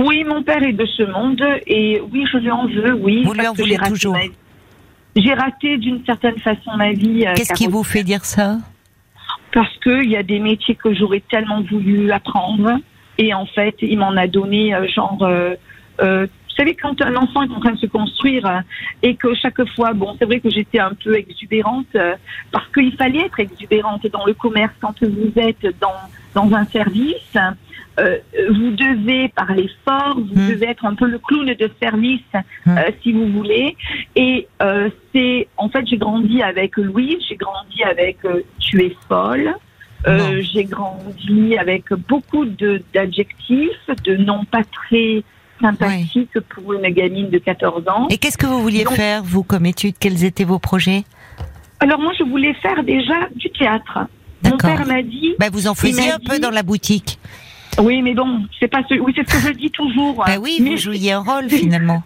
Oui, 0.00 0.22
mon 0.24 0.42
père 0.42 0.62
est 0.62 0.72
de 0.72 0.86
ce 0.86 1.02
monde 1.02 1.42
et 1.66 2.00
oui, 2.12 2.24
je 2.32 2.38
lui 2.38 2.50
en 2.50 2.66
veux, 2.66 2.94
oui. 2.94 3.24
Vous 3.24 3.32
lui 3.32 3.46
en 3.48 3.52
voulez 3.52 3.76
toujours? 3.78 4.16
J'ai 5.16 5.34
raté 5.34 5.76
d'une 5.78 6.04
certaine 6.06 6.38
façon 6.38 6.76
ma 6.76 6.92
vie. 6.92 7.26
euh, 7.26 7.34
Qu'est-ce 7.34 7.52
qui 7.54 7.66
vous 7.66 7.82
fait 7.82 8.04
dire 8.04 8.24
ça? 8.24 8.58
Parce 9.52 9.76
qu'il 9.82 10.08
y 10.08 10.16
a 10.16 10.22
des 10.22 10.38
métiers 10.38 10.76
que 10.76 10.94
j'aurais 10.94 11.22
tellement 11.28 11.62
voulu 11.62 12.12
apprendre. 12.12 12.78
Et 13.18 13.34
en 13.34 13.46
fait, 13.46 13.74
il 13.82 13.98
m'en 13.98 14.16
a 14.16 14.26
donné 14.26 14.74
euh, 14.74 14.86
genre... 14.88 15.18
euh, 15.22 15.54
euh, 16.00 16.26
vous 16.26 16.64
savez, 16.64 16.74
quand 16.74 17.00
un 17.02 17.14
enfant 17.14 17.42
est 17.44 17.52
en 17.52 17.60
train 17.60 17.70
de 17.70 17.78
se 17.78 17.86
construire 17.86 18.44
euh, 18.46 18.58
et 19.04 19.14
que 19.14 19.32
chaque 19.34 19.64
fois, 19.76 19.92
bon, 19.92 20.16
c'est 20.18 20.24
vrai 20.24 20.40
que 20.40 20.50
j'étais 20.50 20.80
un 20.80 20.92
peu 21.04 21.14
exubérante 21.16 21.86
euh, 21.94 22.14
parce 22.50 22.66
qu'il 22.72 22.92
fallait 22.96 23.26
être 23.26 23.38
exubérante 23.38 24.04
dans 24.08 24.26
le 24.26 24.34
commerce 24.34 24.72
quand 24.80 24.94
vous 25.04 25.30
êtes 25.36 25.64
dans, 25.80 25.94
dans 26.34 26.52
un 26.56 26.64
service. 26.66 27.36
euh, 28.00 28.18
vous 28.50 28.70
devez 28.72 29.28
parler 29.28 29.70
fort, 29.84 30.16
vous 30.18 30.34
Hmm. 30.34 30.48
devez 30.50 30.66
être 30.70 30.84
un 30.84 30.94
peu 30.96 31.06
le 31.06 31.18
clown 31.20 31.46
de 31.46 31.70
service, 31.80 32.22
Hmm. 32.66 32.76
euh, 32.78 32.90
si 33.02 33.12
vous 33.12 33.26
voulez. 33.28 33.76
Et 34.16 34.48
euh, 34.60 34.90
c'est, 35.14 35.46
en 35.58 35.68
fait, 35.68 35.86
j'ai 35.86 35.96
grandi 35.96 36.42
avec 36.42 36.76
Louise, 36.76 37.18
j'ai 37.28 37.36
grandi 37.36 37.82
avec 37.84 38.24
euh, 38.24 38.40
Tu 38.58 38.82
es 38.84 38.96
folle. 39.08 39.54
Euh, 40.06 40.42
j'ai 40.52 40.64
grandi 40.64 41.58
avec 41.58 41.92
beaucoup 41.92 42.44
de 42.44 42.82
d'adjectifs, 42.94 43.68
de 44.04 44.16
noms 44.16 44.44
pas 44.44 44.62
très 44.64 45.22
sympathiques 45.60 46.38
pour 46.50 46.72
une 46.74 46.88
gamine 46.90 47.30
de 47.30 47.38
14 47.38 47.82
ans. 47.88 48.06
Et 48.10 48.18
qu'est-ce 48.18 48.38
que 48.38 48.46
vous 48.46 48.62
vouliez 48.62 48.84
Donc- 48.84 48.94
faire, 48.94 49.22
vous, 49.24 49.42
comme 49.42 49.66
étude? 49.66 49.96
Quels 49.98 50.24
étaient 50.24 50.44
vos 50.44 50.60
projets? 50.60 51.04
Alors 51.80 51.98
moi, 51.98 52.12
je 52.18 52.24
voulais 52.24 52.54
faire 52.54 52.82
déjà 52.84 53.14
du 53.34 53.50
théâtre. 53.50 53.98
Mon 54.44 54.56
père 54.56 54.86
m'a 54.86 55.02
dit, 55.02 55.34
Ben, 55.38 55.50
vous 55.52 55.66
en 55.66 55.74
faisiez 55.74 56.12
un 56.12 56.18
peu 56.20 56.38
dans 56.38 56.50
la 56.50 56.62
boutique. 56.62 57.18
oui, 57.80 58.02
mais 58.02 58.14
bon, 58.14 58.42
c'est 58.60 58.68
pas 58.68 58.82
ce, 58.88 58.94
oui, 58.94 59.12
c'est 59.16 59.28
ce 59.28 59.34
que 59.36 59.48
je 59.48 59.52
dis 59.58 59.70
toujours. 59.70 60.22
Ben 60.24 60.38
oui, 60.40 60.58
mais, 60.60 60.70
vous 60.70 60.76
jouiez 60.76 61.12
un 61.12 61.20
rôle 61.20 61.48
finalement. 61.50 62.02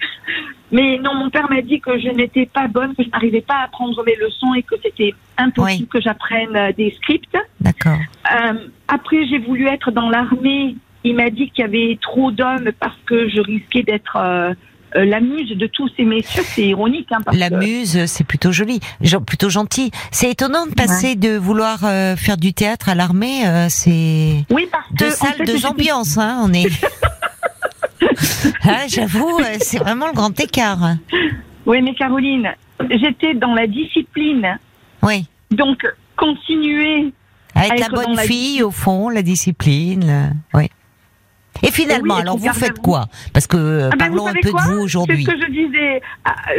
Mais 0.72 0.98
non, 0.98 1.14
mon 1.14 1.30
père 1.30 1.48
m'a 1.50 1.62
dit 1.62 1.80
que 1.80 1.98
je 1.98 2.08
n'étais 2.08 2.46
pas 2.46 2.66
bonne, 2.66 2.94
que 2.96 3.04
je 3.04 3.08
n'arrivais 3.10 3.42
pas 3.42 3.54
à 3.56 3.64
apprendre 3.64 4.02
mes 4.04 4.16
leçons 4.16 4.54
et 4.54 4.62
que 4.62 4.74
c'était 4.82 5.14
impossible 5.38 5.82
Oui. 5.82 5.88
que 5.92 6.00
j'apprenne 6.00 6.56
euh, 6.56 6.72
des 6.72 6.90
scripts. 6.92 7.36
D'accord. 7.60 7.98
Euh, 8.34 8.54
après, 8.88 9.26
j'ai 9.28 9.38
voulu 9.38 9.66
être 9.68 9.90
dans 9.90 10.08
l'armée. 10.10 10.74
Il 11.04 11.16
m'a 11.16 11.30
dit 11.30 11.50
qu'il 11.50 11.62
y 11.62 11.68
avait 11.68 11.98
trop 12.00 12.30
d'hommes 12.32 12.70
parce 12.80 12.96
que 13.06 13.28
je 13.28 13.40
risquais 13.40 13.82
d'être 13.82 14.16
euh, 14.16 14.54
euh, 14.94 15.04
la 15.04 15.20
muse 15.20 15.50
de 15.56 15.66
tous 15.66 15.88
ces 15.96 16.04
messieurs. 16.04 16.42
C'est 16.44 16.66
ironique. 16.68 17.08
Hein, 17.10 17.18
parce 17.24 17.36
La 17.38 17.50
que- 17.50 17.56
muse, 17.56 18.04
c'est 18.06 18.24
plutôt 18.24 18.52
joli, 18.52 18.78
plutôt 19.26 19.50
gentil. 19.50 19.90
C'est 20.10 20.30
étonnant 20.30 20.66
de 20.66 20.74
passer 20.74 21.16
de 21.16 21.36
vouloir 21.36 21.78
euh, 21.84 22.14
faire 22.16 22.36
du 22.36 22.52
théâtre 22.54 22.88
à 22.88 22.94
l'armée. 22.94 23.46
euh, 23.46 23.66
c'est 23.68 24.44
Oui, 24.50 24.68
parce 24.70 24.86
que. 24.88 24.94
deux 24.94 25.08
en 25.08 25.10
salles, 25.10 25.34
fait, 25.38 25.44
deux 25.44 25.66
ambiances. 25.66 26.18
Hein, 26.18 26.40
on 26.44 26.52
est. 26.52 26.68
Ah, 28.64 28.86
J'avoue, 28.88 29.38
euh, 29.40 29.56
c'est 29.60 29.78
vraiment 29.78 30.06
le 30.08 30.12
grand 30.12 30.38
écart. 30.40 30.94
Oui, 31.66 31.80
mais 31.82 31.94
Caroline, 31.94 32.50
j'étais 32.90 33.34
dans 33.34 33.54
la 33.54 33.66
discipline. 33.66 34.58
Oui. 35.02 35.26
Donc, 35.50 35.84
continuer. 36.16 37.12
À 37.54 37.66
être 37.66 37.72
À 37.72 37.76
la 37.76 37.86
être 37.86 37.94
bonne 37.94 38.16
la 38.16 38.22
fille, 38.22 38.62
au 38.62 38.70
fond, 38.70 39.08
la 39.08 39.22
discipline. 39.22 40.04
euh, 40.08 40.58
oui. 40.58 40.68
Et 41.62 41.70
finalement, 41.70 42.14
Oui, 42.14 42.20
et 42.20 42.22
alors 42.22 42.38
vous 42.38 42.52
faites 42.54 42.78
quoi? 42.80 43.04
Parce 43.32 43.46
que 43.46 43.56
euh, 43.56 43.90
Ah 43.92 43.96
ben, 43.96 44.06
parlons 44.08 44.26
un 44.26 44.32
peu 44.32 44.50
de 44.50 44.72
vous 44.72 44.80
aujourd'hui. 44.82 45.24
C'est 45.24 45.30
ce 45.32 45.36
que 45.36 45.42
je 45.46 45.50
disais, 45.52 46.02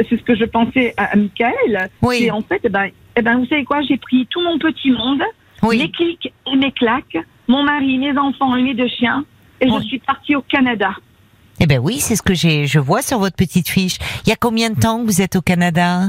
c'est 0.09 0.17
ce 0.17 0.23
que 0.23 0.35
je 0.35 0.45
pensais 0.45 0.93
à, 0.97 1.15
Michael. 1.15 1.89
Oui. 2.01 2.17
C'est 2.19 2.31
en 2.31 2.41
fait, 2.41 2.61
eh 2.63 2.69
ben, 2.69 2.89
eh 3.17 3.21
ben, 3.21 3.39
vous 3.39 3.45
savez 3.47 3.65
quoi, 3.65 3.81
j'ai 3.81 3.97
pris 3.97 4.27
tout 4.29 4.41
mon 4.41 4.57
petit 4.59 4.91
monde, 4.91 5.19
mes 5.63 5.67
Oui. 5.69 5.91
clics 5.91 6.31
et 6.51 6.55
mes 6.55 6.71
claques, 6.71 7.17
mon 7.47 7.63
mari, 7.63 7.97
mes 7.97 8.17
enfants 8.17 8.55
et 8.55 8.61
mes 8.61 8.75
deux 8.75 8.87
chiens, 8.87 9.25
et 9.59 9.65
Oui. 9.65 9.73
je 9.81 9.87
suis 9.87 9.99
partie 9.99 10.35
au 10.35 10.41
Canada. 10.43 10.91
Eh 11.63 11.65
ben 11.65 11.79
oui, 11.79 12.01
c'est 12.01 12.17
ce 12.17 12.21
que 12.21 12.33
j'ai, 12.33 12.67
je 12.67 12.77
vois 12.77 13.01
sur 13.01 13.19
votre 13.19 13.37
petite 13.37 13.69
fiche. 13.69 13.97
Il 14.25 14.29
y 14.29 14.33
a 14.33 14.35
combien 14.35 14.69
de 14.69 14.77
temps 14.77 14.99
que 14.99 15.05
vous 15.05 15.21
êtes 15.21 15.37
au 15.37 15.41
Canada? 15.41 16.07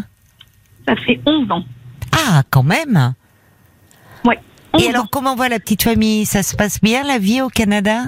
Ça 0.88 0.96
fait 0.96 1.20
11 1.24 1.48
ans. 1.52 1.62
Ah, 2.10 2.42
quand 2.50 2.64
même. 2.64 3.14
11 4.24 4.82
Et 4.82 4.88
alors, 4.88 5.04
ans. 5.04 5.08
comment 5.12 5.36
va 5.36 5.48
la 5.48 5.60
petite 5.60 5.84
famille? 5.84 6.24
Ça 6.26 6.42
se 6.42 6.56
passe 6.56 6.80
bien 6.82 7.04
la 7.04 7.18
vie 7.18 7.40
au 7.40 7.50
Canada? 7.50 8.06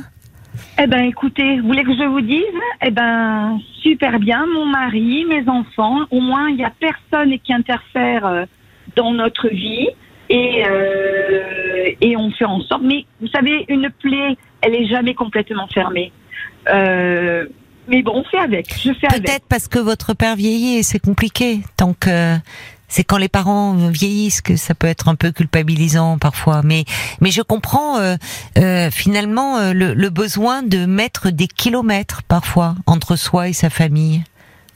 Eh 0.76 0.88
ben, 0.88 1.04
écoutez, 1.04 1.60
vous 1.60 1.68
voulez 1.68 1.84
que 1.84 1.96
je 1.96 2.02
vous 2.02 2.20
dise? 2.20 2.42
Eh 2.84 2.90
ben, 2.90 3.60
super 3.80 4.18
bien. 4.18 4.44
Mon 4.52 4.66
mari, 4.66 5.24
mes 5.26 5.48
enfants, 5.48 6.00
au 6.10 6.20
moins, 6.20 6.48
il 6.48 6.56
n'y 6.56 6.64
a 6.64 6.72
personne 6.80 7.38
qui 7.38 7.52
interfère 7.52 8.26
euh, 8.26 8.44
dans 8.96 9.12
notre 9.12 9.46
vie. 9.46 9.86
Et, 10.28 10.64
euh, 10.66 11.92
et 12.00 12.16
on 12.16 12.32
fait 12.32 12.44
en 12.44 12.60
sorte. 12.62 12.82
Mais 12.82 13.04
vous 13.20 13.28
savez, 13.28 13.64
une 13.68 13.88
plaie, 14.00 14.36
elle 14.62 14.74
est 14.74 14.88
jamais 14.88 15.14
complètement 15.14 15.68
fermée. 15.68 16.10
Euh, 16.72 17.46
mais 17.88 18.02
bon, 18.02 18.12
on 18.16 18.24
fait 18.24 18.38
avec. 18.38 18.74
Je 18.74 18.92
fais 18.92 19.06
avec. 19.06 19.24
Peut-être 19.24 19.46
parce 19.48 19.68
que 19.68 19.78
votre 19.78 20.14
père 20.14 20.36
vieillit 20.36 20.76
et 20.78 20.82
c'est 20.82 20.98
compliqué. 20.98 21.60
Tant 21.76 21.94
que 21.94 22.36
c'est 22.88 23.04
quand 23.04 23.18
les 23.18 23.28
parents 23.28 23.74
vieillissent 23.74 24.40
que 24.40 24.56
ça 24.56 24.74
peut 24.74 24.86
être 24.86 25.08
un 25.08 25.14
peu 25.14 25.32
culpabilisant 25.32 26.18
parfois. 26.18 26.62
Mais 26.64 26.84
mais 27.20 27.30
je 27.30 27.42
comprends 27.42 27.98
euh, 27.98 28.16
euh, 28.58 28.90
finalement 28.90 29.56
euh, 29.58 29.72
le, 29.72 29.94
le 29.94 30.10
besoin 30.10 30.62
de 30.62 30.86
mettre 30.86 31.30
des 31.30 31.48
kilomètres 31.48 32.22
parfois 32.22 32.74
entre 32.86 33.16
soi 33.16 33.48
et 33.48 33.52
sa 33.52 33.70
famille. 33.70 34.22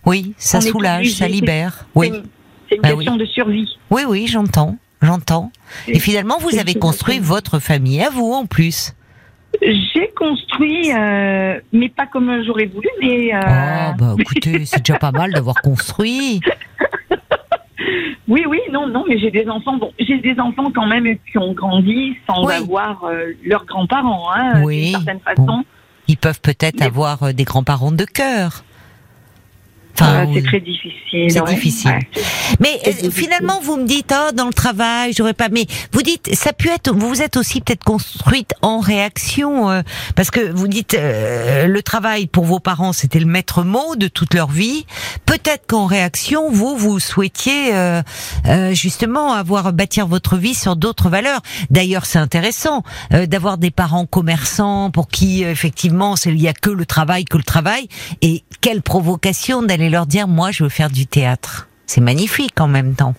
Oui, 0.06 0.34
ça 0.38 0.58
On 0.58 0.60
soulage, 0.62 1.10
ça 1.12 1.28
libère. 1.28 1.74
C'est 1.80 1.86
Oui, 1.94 2.12
c'est 2.68 2.76
une 2.76 2.82
Bah 2.82 2.92
question 2.94 3.16
de 3.16 3.26
survie. 3.26 3.68
oui, 3.90 4.02
oui, 4.08 4.26
j'entends, 4.26 4.76
j'entends. 5.02 5.52
Et 5.88 5.98
finalement, 5.98 6.38
vous 6.38 6.56
avez 6.58 6.74
construit 6.74 7.18
votre 7.18 7.58
famille 7.58 8.00
à 8.02 8.08
vous 8.10 8.32
en 8.32 8.46
plus. 8.46 8.94
J'ai 9.62 10.08
construit, 10.16 10.92
euh, 10.92 11.58
mais 11.72 11.88
pas 11.88 12.06
comme 12.06 12.42
j'aurais 12.44 12.66
voulu, 12.66 12.88
mais 13.00 13.34
euh, 13.34 13.40
Oh 13.90 13.92
bah 13.98 14.14
écoutez, 14.18 14.64
c'est 14.64 14.78
déjà 14.84 14.98
pas 14.98 15.10
mal 15.10 15.32
d'avoir 15.32 15.56
construit. 15.60 16.40
oui, 18.28 18.44
oui, 18.48 18.60
non, 18.72 18.86
non, 18.86 19.04
mais 19.08 19.18
j'ai 19.18 19.30
des 19.30 19.48
enfants. 19.48 19.76
Bon, 19.76 19.92
j'ai 19.98 20.18
des 20.18 20.38
enfants 20.38 20.70
quand 20.72 20.86
même 20.86 21.16
qui 21.30 21.38
ont 21.38 21.52
grandi 21.52 22.16
sans 22.28 22.46
Oui. 22.46 22.54
avoir 22.54 23.04
euh, 23.04 23.32
leurs 23.44 23.64
grands-parents, 23.66 24.28
hein, 24.34 24.62
Oui, 24.62 24.82
d'une 24.92 24.92
certaine 24.92 25.20
façon. 25.20 25.64
Ils 26.06 26.16
peuvent 26.16 26.40
peut-être 26.40 26.80
Mais- 26.80 26.86
avoir 26.86 27.34
des 27.34 27.44
grands-parents 27.44 27.92
de 27.92 28.04
cœur. 28.04 28.64
Enfin, 30.00 30.26
c'est 30.32 30.42
très 30.42 30.60
difficile. 30.60 31.30
C'est 31.30 31.44
difficile. 31.44 31.98
mais 32.60 32.78
euh, 32.86 33.10
finalement, 33.10 33.60
vous 33.62 33.76
me 33.76 33.84
dites, 33.84 34.14
oh, 34.14 34.32
dans 34.32 34.46
le 34.46 34.52
travail, 34.52 35.12
j'aurais 35.12 35.34
pas. 35.34 35.48
Mais 35.48 35.66
vous 35.92 36.02
dites, 36.02 36.34
ça 36.34 36.52
peut 36.52 36.68
être. 36.68 36.92
Vous 36.92 37.08
vous 37.08 37.22
êtes 37.22 37.36
aussi 37.36 37.60
peut-être 37.60 37.84
construite 37.84 38.54
en 38.62 38.78
réaction, 38.80 39.70
euh, 39.70 39.82
parce 40.16 40.30
que 40.30 40.40
vous 40.52 40.68
dites, 40.68 40.94
euh, 40.94 41.66
le 41.66 41.82
travail 41.82 42.26
pour 42.26 42.44
vos 42.44 42.60
parents, 42.60 42.92
c'était 42.92 43.18
le 43.18 43.26
maître 43.26 43.62
mot 43.62 43.96
de 43.96 44.08
toute 44.08 44.34
leur 44.34 44.48
vie. 44.48 44.86
Peut-être 45.26 45.66
qu'en 45.66 45.86
réaction, 45.86 46.50
vous, 46.50 46.76
vous 46.76 46.98
souhaitiez 47.00 47.72
justement 48.72 49.32
avoir 49.32 49.72
bâtir 49.72 50.06
votre 50.06 50.36
vie 50.36 50.54
sur 50.54 50.76
d'autres 50.76 51.08
valeurs. 51.08 51.40
D'ailleurs, 51.70 52.06
c'est 52.06 52.18
intéressant 52.18 52.82
d'avoir 53.10 53.58
des 53.58 53.70
parents 53.70 54.06
commerçants 54.06 54.90
pour 54.90 55.08
qui 55.08 55.42
effectivement, 55.42 56.14
il 56.24 56.36
n'y 56.36 56.48
a 56.48 56.52
que 56.52 56.70
le 56.70 56.86
travail, 56.86 57.24
que 57.24 57.36
le 57.36 57.42
travail. 57.42 57.88
Et 58.22 58.42
quelle 58.60 58.82
provocation 58.82 59.62
d'aller 59.62 59.89
leur 59.90 60.06
dire 60.06 60.28
moi 60.28 60.50
je 60.50 60.64
veux 60.64 60.70
faire 60.70 60.90
du 60.90 61.06
théâtre. 61.06 61.68
C'est 61.86 62.00
magnifique 62.00 62.60
en 62.60 62.68
même 62.68 62.94
temps. 62.94 63.14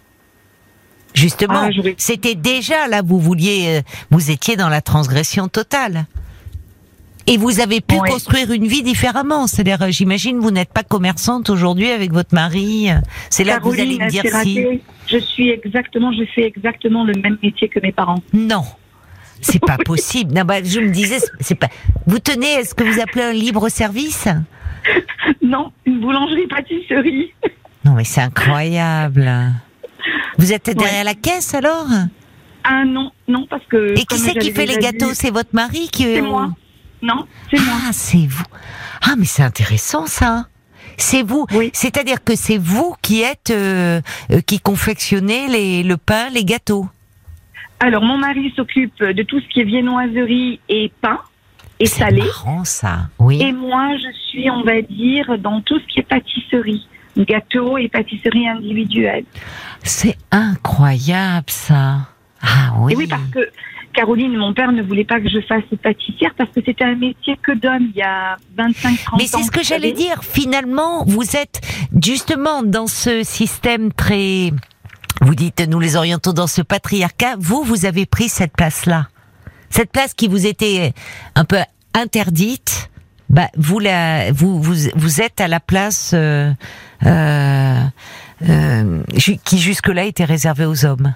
Justement, 1.14 1.70
ah, 1.70 1.92
c'était 1.98 2.36
déjà 2.36 2.88
là 2.88 3.02
vous 3.02 3.20
vouliez, 3.20 3.80
euh, 3.80 3.82
vous 4.12 4.32
étiez 4.32 4.56
dans 4.56 4.70
la 4.70 4.82
transgression 4.82 5.48
totale. 5.50 6.06
Et 7.28 7.38
vous 7.38 7.60
avez 7.60 7.82
pu 7.82 7.98
construire 7.98 8.52
une 8.52 8.66
vie 8.66 8.82
différemment. 8.82 9.46
C'est-à-dire, 9.46 9.84
euh, 9.84 9.92
j'imagine, 9.92 10.40
vous 10.40 10.50
n'êtes 10.50 10.74
pas 10.74 10.84
commerçante 10.84 11.50
aujourd'hui 11.52 11.90
avec 11.92 12.12
votre 12.12 12.34
mari. 12.34 12.90
C'est 13.30 13.44
là 13.44 13.60
que 13.60 13.66
vous 13.66 13.80
allez 13.80 14.00
me 14.00 14.10
dire 14.10 14.24
si. 14.42 14.82
Je 15.08 15.18
suis 15.18 15.50
exactement, 15.50 16.12
je 16.14 16.24
fais 16.34 16.46
exactement 16.46 17.04
le 17.04 17.14
même 17.14 17.38
métier 17.44 17.68
que 17.68 17.80
mes 17.80 17.92
parents. 17.92 18.24
Non. 18.34 18.64
C'est 19.42 19.60
pas 19.60 19.78
possible. 19.78 20.34
Non, 20.34 20.44
bah, 20.44 20.64
je 20.64 20.80
me 20.80 20.90
disais, 20.90 21.18
c'est 21.40 21.56
pas. 21.56 21.68
Vous 22.06 22.20
tenez, 22.20 22.54
est-ce 22.54 22.74
que 22.74 22.84
vous 22.84 23.00
appelez 23.00 23.24
un 23.24 23.34
libre 23.34 23.70
service? 23.70 24.28
Non, 25.44 25.72
boulangerie-pâtisserie. 26.02 27.34
Non, 27.84 27.94
mais 27.94 28.04
c'est 28.04 28.22
incroyable. 28.22 29.28
Vous 30.38 30.54
êtes 30.54 30.70
derrière 30.70 31.04
la 31.04 31.16
caisse 31.16 31.56
alors? 31.56 31.88
Ah 32.64 32.86
non, 32.86 33.12
non, 33.28 33.48
parce 33.50 33.66
que. 33.66 34.00
Et 34.00 34.06
qui 34.06 34.20
c'est 34.20 34.36
qui 34.36 34.52
fait 34.52 34.68
les 34.68 34.78
gâteaux? 34.78 35.16
C'est 35.16 35.32
votre 35.32 35.50
mari 35.54 35.90
qui. 35.92 36.04
C'est 36.04 36.22
moi. 36.22 36.52
Non, 37.02 37.26
c'est 37.50 37.60
moi. 37.60 37.74
Ah, 37.88 37.90
c'est 37.92 38.28
vous. 38.28 38.46
Ah, 39.02 39.16
mais 39.18 39.26
c'est 39.26 39.42
intéressant 39.42 40.06
ça. 40.06 40.46
C'est 40.98 41.24
vous. 41.24 41.48
Oui. 41.54 41.72
C'est-à-dire 41.74 42.24
que 42.24 42.36
c'est 42.36 42.60
vous 42.60 42.96
qui 43.02 43.24
êtes 43.24 43.50
euh, 43.50 44.00
euh, 44.32 44.42
qui 44.42 44.60
confectionnez 44.60 45.48
les, 45.48 45.82
le 45.82 45.98
pain, 45.98 46.30
les 46.30 46.46
gâteaux? 46.46 46.86
Alors 47.80 48.04
mon 48.04 48.18
mari 48.18 48.54
s'occupe 48.56 49.04
de 49.04 49.24
tout 49.24 49.40
ce 49.40 49.48
qui 49.48 49.62
est 49.62 49.64
viennoiserie 49.64 50.60
et 50.70 50.92
pain 51.02 51.20
et 51.82 51.86
salé. 51.88 52.22
Marrant, 52.22 52.64
ça. 52.64 53.10
Oui. 53.20 53.42
Et 53.42 53.52
moi, 53.52 53.90
je 53.98 54.12
suis, 54.30 54.50
on 54.50 54.64
va 54.64 54.82
dire, 54.82 55.38
dans 55.40 55.62
tout 55.62 55.80
ce 55.80 55.86
qui 55.88 56.00
est 56.00 56.04
pâtisserie, 56.04 56.88
gâteau 57.18 57.78
et 57.78 57.90
pâtisserie 57.90 58.48
individuelle. 58.48 59.26
C'est 59.84 60.18
incroyable, 60.32 61.50
ça. 61.50 62.08
Ah 62.42 62.74
oui. 62.80 62.94
Et 62.94 62.96
oui, 62.96 63.08
parce 63.08 63.28
que 63.32 63.50
Caroline, 63.94 64.38
mon 64.38 64.54
père 64.54 64.72
ne 64.72 64.82
voulait 64.82 65.06
pas 65.06 65.20
que 65.20 65.30
je 65.30 65.42
fasse 65.42 65.64
pâtissière 65.82 66.32
parce 66.38 66.50
que 66.52 66.62
c'était 66.66 66.86
un 66.86 66.96
métier 66.96 67.38
que 67.42 67.52
d'homme 67.52 67.88
il 67.94 67.98
y 67.98 68.02
a 68.02 68.38
25 68.58 68.92
ans. 68.92 69.18
Mais 69.18 69.26
c'est 69.26 69.44
ce 69.44 69.52
que 69.52 69.64
j'allais 69.64 69.92
dire. 69.92 70.24
Finalement, 70.24 71.04
vous 71.06 71.36
êtes 71.36 71.62
justement 72.02 72.64
dans 72.64 72.88
ce 72.88 73.24
système 73.24 73.92
très, 73.92 74.52
vous 75.22 75.36
dites, 75.36 75.68
nous 75.68 75.80
les 75.80 75.98
orientons 75.98 76.32
dans 76.32 76.48
ce 76.48 76.62
patriarcat. 76.62 77.36
Vous, 77.40 77.64
vous 77.64 77.86
avez 77.86 78.06
pris 78.06 78.30
cette 78.30 78.54
place-là 78.54 79.08
cette 79.72 79.92
place 79.92 80.14
qui 80.14 80.28
vous 80.28 80.46
était 80.46 80.94
un 81.36 81.46
peu 81.46 81.58
interdite, 81.94 82.90
bah, 83.30 83.50
vous, 83.56 83.80
la, 83.80 84.32
vous, 84.32 84.62
vous, 84.62 85.22
êtes 85.22 85.40
à 85.42 85.48
la 85.48 85.60
place 85.60 86.12
euh, 86.14 86.52
euh, 87.06 87.84
euh 88.48 89.04
qui 89.46 89.60
jusque-là 89.60 90.06
était 90.06 90.26
réservée 90.26 90.66
aux 90.66 90.86
hommes. 90.86 91.14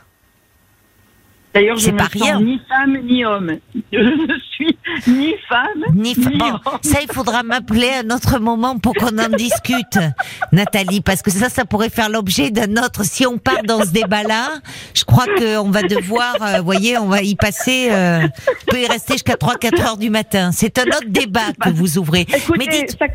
D'ailleurs, 1.56 1.78
je 1.78 1.90
ne 1.90 2.00
suis 2.10 2.44
ni 2.44 2.60
femme 2.68 2.98
ni 3.04 3.24
homme. 3.24 3.58
Je 3.94 4.00
ne 4.00 4.40
suis 4.52 4.78
ni 5.08 5.34
femme 5.48 5.86
ni, 5.94 6.14
bon, 6.14 6.60
Ça, 6.82 7.00
il 7.02 7.08
faudra 7.12 7.44
m'appeler 7.44 7.90
à 7.90 8.00
un 8.00 8.14
autre 8.14 8.40
moment 8.40 8.78
pour 8.78 8.94
qu'on 8.94 9.18
en 9.18 9.30
discute, 9.30 9.98
Nathalie, 10.52 11.00
parce 11.00 11.22
que 11.22 11.32
ça, 11.32 11.48
ça 11.48 11.64
pourrait 11.64 11.90
faire 11.90 12.10
l'objet 12.10 12.52
d'un 12.52 12.76
autre. 12.84 13.06
Si 13.06 13.26
on 13.26 13.38
part 13.38 13.64
dans 13.64 13.82
ce 13.86 13.92
débat-là, 13.92 14.50
je 14.94 15.06
crois 15.06 15.26
qu'on 15.28 15.70
va 15.72 15.84
devoir, 15.84 16.36
euh, 16.42 16.58
vous 16.58 16.66
voyez, 16.66 16.98
on 16.98 17.08
va 17.08 17.22
y 17.22 17.36
passer, 17.36 17.88
euh, 17.90 18.28
on 18.68 18.72
peut 18.72 18.82
y 18.82 18.88
rester 18.88 19.14
jusqu'à 19.14 19.36
3-4 19.36 19.82
heures 19.82 19.98
du 19.98 20.10
matin. 20.10 20.52
C'est 20.52 20.78
un 20.78 20.88
autre 20.88 21.08
débat 21.08 21.54
que 21.62 21.70
vous 21.70 21.98
ouvrez. 21.98 22.26
Mais 22.58 22.68
dites... 22.68 22.98
ça, 23.00 23.08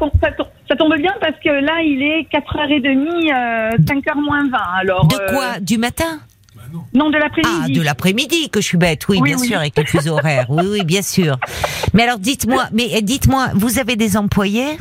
ça, 0.66 0.76
tombe 0.76 0.96
bien 0.96 1.12
parce 1.20 1.38
que 1.44 1.50
là, 1.50 1.82
il 1.82 2.02
est 2.02 2.26
4h30, 2.32 3.84
5h 3.84 4.16
euh, 4.16 4.20
moins 4.20 4.48
20. 4.48 4.58
Alors, 4.80 5.06
de 5.08 5.16
quoi? 5.30 5.60
Du 5.60 5.76
matin? 5.76 6.20
Non, 6.94 7.10
de 7.10 7.18
l'après-midi. 7.18 7.62
Ah, 7.64 7.68
de 7.68 7.82
l'après-midi 7.82 8.50
que 8.50 8.60
je 8.60 8.66
suis 8.66 8.78
bête, 8.78 9.08
oui, 9.08 9.20
bien 9.20 9.38
sûr, 9.38 9.58
avec 9.58 9.76
les 9.76 9.86
fuseaux 9.86 10.14
horaires. 10.14 10.46
Oui, 10.48 10.64
oui, 10.68 10.84
bien 10.84 11.02
sûr. 11.02 11.38
Mais 11.94 12.04
alors, 12.04 12.18
dites-moi, 12.18 12.68
mais 12.72 13.00
dites-moi, 13.02 13.48
vous 13.54 13.78
avez 13.78 13.96
des 13.96 14.16
employés? 14.16 14.78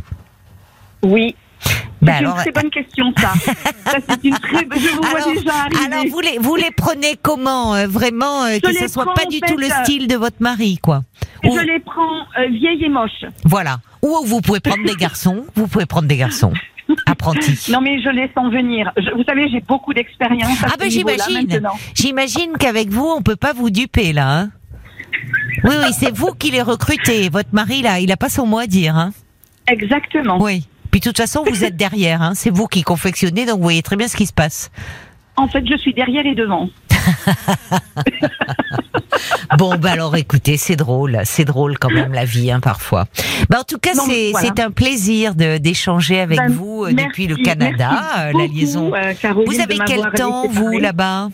Oui. 1.04 1.36
Ben 2.02 2.16
c'est 2.18 2.24
une 2.24 2.34
très 2.34 2.52
bonne 2.52 2.70
question, 2.70 3.14
ça. 3.18 3.34
ça 3.86 3.98
c'est 4.08 4.24
une 4.24 4.38
très... 4.38 4.60
Je 4.60 4.96
vous 4.96 5.04
alors, 5.04 5.24
vois 5.24 5.34
déjà 5.34 5.52
arriver. 5.54 5.94
Alors, 5.94 6.06
vous 6.10 6.20
les, 6.22 6.38
vous 6.40 6.56
les 6.56 6.72
prenez 6.72 7.18
comment 7.22 7.76
euh, 7.76 7.88
Vraiment, 7.88 8.46
euh, 8.46 8.60
que 8.60 8.74
ce 8.74 8.88
soit 8.88 9.14
pas 9.14 9.26
du 9.26 9.42
tout 9.42 9.58
le 9.58 9.68
style 9.84 10.08
de 10.08 10.16
votre 10.16 10.38
mari, 10.40 10.78
quoi 10.82 11.04
Je 11.44 11.50
les 11.50 11.80
prends 11.80 12.22
euh, 12.38 12.48
vieilles 12.52 12.86
et 12.86 12.90
moches. 12.90 13.26
Voilà. 13.44 13.80
Ou 14.02 14.16
vous 14.26 14.40
pouvez 14.40 14.62
prendre 14.62 14.86
des 14.86 14.96
garçons. 14.96 15.46
Vous 15.56 15.68
pouvez 15.68 15.86
prendre 15.86 16.08
des 16.08 16.18
garçons. 16.18 16.54
Apprenti. 17.06 17.58
Non, 17.72 17.82
mais 17.82 18.02
je 18.02 18.10
laisse 18.10 18.32
en 18.36 18.50
venir. 18.50 18.92
vous 19.16 19.24
savez, 19.24 19.50
j'ai 19.50 19.62
beaucoup 19.62 19.94
d'expérience. 19.94 20.58
Ah, 20.64 20.76
ben 20.80 20.90
j'imagine. 20.90 21.62
J'imagine 21.94 22.54
qu'avec 22.60 22.90
vous, 22.90 23.06
on 23.06 23.22
peut 23.22 23.36
pas 23.36 23.54
vous 23.54 23.70
duper, 23.70 24.14
là. 24.14 24.40
Hein. 24.40 24.50
oui, 25.64 25.76
oui, 25.84 25.94
c'est 25.98 26.16
vous 26.16 26.34
qui 26.34 26.52
les 26.52 26.62
recrutez. 26.62 27.30
Votre 27.30 27.54
mari, 27.54 27.82
là, 27.82 28.00
il 28.00 28.12
a 28.12 28.18
pas 28.18 28.30
son 28.30 28.46
mot 28.46 28.60
à 28.60 28.68
dire. 28.68 28.96
Hein. 28.96 29.12
Exactement. 29.68 30.42
Oui. 30.42 30.66
Puis 30.92 31.00
de 31.00 31.06
toute 31.06 31.18
façon, 31.18 31.44
vous 31.44 31.64
êtes 31.64 31.76
derrière. 31.76 32.22
Hein. 32.22 32.34
C'est 32.36 32.50
vous 32.50 32.68
qui 32.68 32.82
confectionnez, 32.82 33.46
donc 33.46 33.58
vous 33.58 33.64
voyez 33.64 33.84
très 33.84 33.96
bien 33.96 34.08
ce 34.08 34.18
qui 34.18 34.26
se 34.26 34.34
passe. 34.34 34.72
En 35.36 35.48
fait, 35.48 35.66
je 35.66 35.78
suis 35.78 35.94
derrière 35.94 36.26
et 36.26 36.36
devant. 36.36 36.70
bon, 39.58 39.76
bah 39.76 39.92
alors 39.92 40.16
écoutez, 40.16 40.58
c'est 40.58 40.76
drôle, 40.76 41.20
c'est 41.26 41.46
drôle 41.46 41.78
quand 41.78 41.90
même 41.90 42.14
la 42.14 42.26
vie, 42.26 42.52
hein, 42.52 42.60
parfois. 42.60 43.06
Bah, 43.50 43.60
en 43.62 43.64
tout 43.64 43.80
cas, 43.80 43.92
c'est 43.94 44.60
un 44.60 44.72
plaisir 44.72 45.36
d'échanger 45.36 46.20
avec 46.20 46.38
ben, 46.38 46.50
vous 46.50 46.86
euh, 46.86 46.94
depuis 46.94 47.28
le 47.28 47.38
Canada, 47.38 47.92
euh, 48.20 48.32
la 48.38 48.48
liaison. 48.48 48.94
Euh, 48.94 49.14
vous 49.46 49.60
avez 49.60 49.78
quel 49.86 50.12
temps, 50.12 50.48
vous, 50.48 50.78
là-bas? 50.78 51.30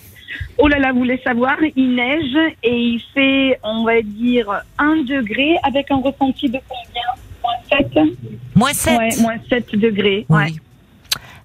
Oh 0.57 0.67
là 0.67 0.79
là, 0.79 0.91
vous 0.91 0.99
voulez 0.99 1.21
savoir, 1.23 1.55
il 1.75 1.95
neige 1.95 2.35
et 2.63 2.75
il 2.75 3.01
fait, 3.13 3.59
on 3.63 3.85
va 3.85 4.01
dire, 4.01 4.47
1 4.77 5.03
degré 5.03 5.55
avec 5.63 5.91
un 5.91 5.97
ressenti 5.97 6.49
de 6.49 6.59
combien? 6.67 7.01
Moins 7.43 7.83
7 7.93 8.15
Moins 8.55 8.73
7 8.73 8.97
ouais, 8.97 9.09
Moins 9.21 9.37
7 9.49 9.75
degrés. 9.75 10.25
Oui. 10.29 10.37
Ouais. 10.37 10.53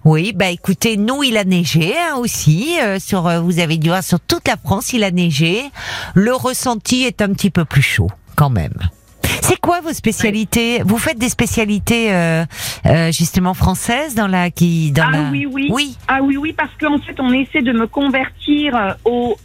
Oui, 0.05 0.33
bah 0.35 0.49
écoutez, 0.49 0.97
nous 0.97 1.23
il 1.23 1.37
a 1.37 1.45
neigé 1.45 1.95
hein, 1.95 2.17
aussi. 2.17 2.79
Euh, 2.83 2.99
sur, 2.99 3.27
euh, 3.27 3.41
vous 3.41 3.59
avez 3.59 3.77
dû 3.77 3.89
voir 3.91 4.03
sur 4.03 4.19
toute 4.19 4.49
la 4.49 4.57
France, 4.57 4.95
il 4.95 5.05
a 5.05 5.11
neigé. 5.11 5.63
Le 6.15 6.35
ressenti 6.35 7.03
est 7.03 7.21
un 7.21 7.29
petit 7.35 7.51
peu 7.51 7.67
plus 7.67 7.83
chaud, 7.83 8.11
quand 8.35 8.49
même. 8.49 8.73
C'est 9.43 9.61
quoi 9.61 9.83
vos 9.83 9.93
spécialités? 9.93 10.83
Vous 10.85 10.97
faites 10.97 11.19
des 11.19 11.29
spécialités 11.29 12.15
euh, 12.15 12.45
justement 13.13 13.53
françaises 13.53 14.15
dans 14.15 14.27
la 14.27 14.51
qui 14.51 14.91
dans 14.93 15.05
ah 15.13 15.29
oui 15.33 15.47
oui 15.47 15.69
oui 15.71 15.99
ah 16.09 16.21
oui 16.23 16.37
oui 16.37 16.53
parce 16.53 16.71
qu'en 16.81 16.99
fait 16.99 17.19
on 17.19 17.33
essaie 17.33 17.63
de 17.63 17.73
me 17.73 17.87
convertir 17.87 18.97
au 19.05 19.37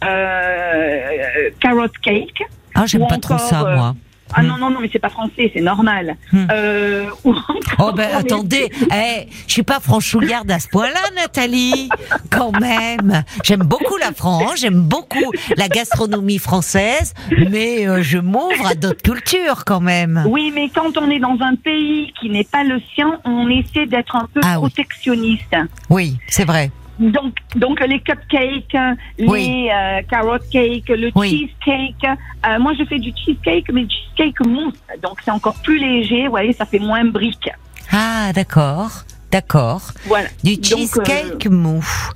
carrot 1.60 1.88
cake. 2.02 2.42
Ah 2.74 2.86
j'aime 2.86 3.06
pas 3.08 3.18
trop 3.18 3.38
ça 3.38 3.62
moi. 3.74 3.94
Ah 4.34 4.42
non, 4.42 4.58
non, 4.58 4.70
non, 4.70 4.80
mais 4.80 4.90
c'est 4.92 4.98
pas 4.98 5.08
français, 5.08 5.50
c'est 5.54 5.60
normal. 5.60 6.16
Hmm. 6.32 6.46
Euh, 6.50 7.06
oh 7.24 7.92
ben 7.94 8.08
attendez, 8.14 8.68
eh, 8.92 9.28
je 9.46 9.52
suis 9.52 9.62
pas 9.62 9.80
franchouillarde 9.80 10.50
à 10.50 10.58
ce 10.58 10.68
point-là, 10.68 11.00
Nathalie. 11.14 11.88
Quand 12.30 12.52
même, 12.58 13.22
j'aime 13.44 13.62
beaucoup 13.62 13.96
la 13.96 14.12
France, 14.12 14.60
j'aime 14.60 14.80
beaucoup 14.80 15.32
la 15.56 15.68
gastronomie 15.68 16.38
française, 16.38 17.14
mais 17.50 17.86
euh, 17.88 18.02
je 18.02 18.18
m'ouvre 18.18 18.66
à 18.66 18.74
d'autres 18.74 19.02
cultures 19.02 19.64
quand 19.64 19.80
même. 19.80 20.24
Oui, 20.26 20.52
mais 20.54 20.68
quand 20.74 20.96
on 20.98 21.08
est 21.10 21.20
dans 21.20 21.38
un 21.40 21.54
pays 21.54 22.12
qui 22.20 22.28
n'est 22.28 22.44
pas 22.44 22.64
le 22.64 22.80
sien, 22.94 23.18
on 23.24 23.48
essaie 23.48 23.86
d'être 23.86 24.16
un 24.16 24.28
peu 24.32 24.40
ah 24.44 24.56
protectionniste. 24.56 25.56
oui 25.88 26.18
c'est 26.28 26.44
vrai. 26.44 26.70
Donc, 26.98 27.34
donc 27.54 27.80
les 27.86 28.00
cupcakes, 28.00 28.76
les 29.18 29.70
euh, 29.70 30.02
carrot 30.08 30.38
cake, 30.50 30.88
le 30.88 31.10
cheesecake. 31.10 32.04
Euh, 32.04 32.58
moi, 32.58 32.72
je 32.78 32.84
fais 32.84 32.98
du 32.98 33.12
cheesecake, 33.12 33.70
mais 33.72 33.86
cheesecake 33.88 34.40
mousse. 34.46 34.74
Donc, 35.02 35.18
c'est 35.24 35.30
encore 35.30 35.56
plus 35.62 35.78
léger. 35.78 36.24
Vous 36.24 36.30
voyez, 36.30 36.52
ça 36.52 36.64
fait 36.64 36.78
moins 36.78 37.04
brique. 37.04 37.50
Ah, 37.92 38.32
d'accord. 38.34 38.90
D'accord. 39.30 39.82
Voilà. 40.06 40.28
Du 40.42 40.54
cheesecake 40.54 41.46
euh, 41.46 41.50
mousse 41.50 42.10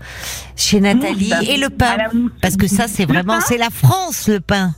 chez 0.56 0.80
Nathalie 0.80 1.32
et 1.48 1.56
le 1.56 1.68
pain. 1.68 1.96
Parce 2.40 2.56
que 2.56 2.66
ça, 2.66 2.88
c'est 2.88 3.04
vraiment, 3.04 3.40
c'est 3.40 3.58
la 3.58 3.70
France, 3.70 4.28
le 4.28 4.40
pain. 4.40 4.72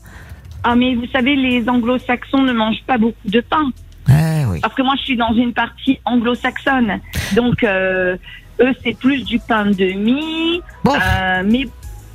Ah, 0.64 0.74
mais 0.74 0.94
vous 0.94 1.06
savez, 1.12 1.36
les 1.36 1.68
anglo-saxons 1.68 2.42
ne 2.42 2.52
mangent 2.52 2.84
pas 2.86 2.98
beaucoup 2.98 3.28
de 3.28 3.40
pain. 3.40 3.70
Ah 4.08 4.48
oui. 4.48 4.60
Parce 4.60 4.74
que 4.74 4.82
moi, 4.82 4.94
je 4.98 5.02
suis 5.02 5.16
dans 5.16 5.32
une 5.34 5.52
partie 5.52 6.00
anglo-saxonne. 6.04 7.00
Donc, 7.34 7.62
euh, 7.62 8.16
eux, 8.62 8.74
c'est 8.84 8.96
plus 8.96 9.24
du 9.24 9.38
pain 9.38 9.66
de 9.66 9.92
mie. 9.92 10.60
Bon. 10.84 10.94
Euh, 10.94 11.42
mais, 11.44 11.64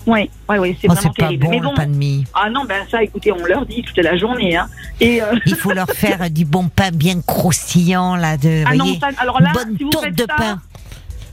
ouais, 0.05 0.29
ouais, 0.49 0.57
ouais, 0.59 0.77
c'est 0.81 0.87
Oh, 0.89 0.93
vraiment 0.93 1.11
c'est 1.15 1.21
pas 1.21 1.27
terrible. 1.27 1.45
bon 1.45 1.51
mais 1.51 1.59
le 1.59 1.75
pain 1.75 1.85
de 1.87 1.95
mie. 1.95 2.25
ah 2.33 2.49
non, 2.49 2.65
ben 2.65 2.83
ça, 2.89 3.03
écoutez, 3.03 3.31
on 3.31 3.45
leur 3.45 3.65
dit 3.65 3.83
toute 3.83 3.97
la 3.97 4.17
journée. 4.17 4.55
Hein. 4.55 4.67
Et, 4.99 5.21
euh, 5.21 5.35
Il 5.45 5.55
faut 5.55 5.73
leur 5.73 5.87
faire 5.91 6.29
du 6.29 6.45
bon 6.45 6.69
pain 6.69 6.91
bien 6.91 7.21
croustillant 7.21 8.15
là 8.15 8.37
de 8.37 8.63
ah 8.65 8.75
non, 8.75 8.85
voyez, 8.85 8.99
ça, 8.99 9.09
alors 9.19 9.41
là, 9.41 9.51
bonne 9.53 9.77
si 9.77 9.83
vous 9.83 9.89
tourte 9.89 10.05
faites 10.05 10.15
de 10.17 10.25
ça, 10.27 10.35
pain. 10.35 10.61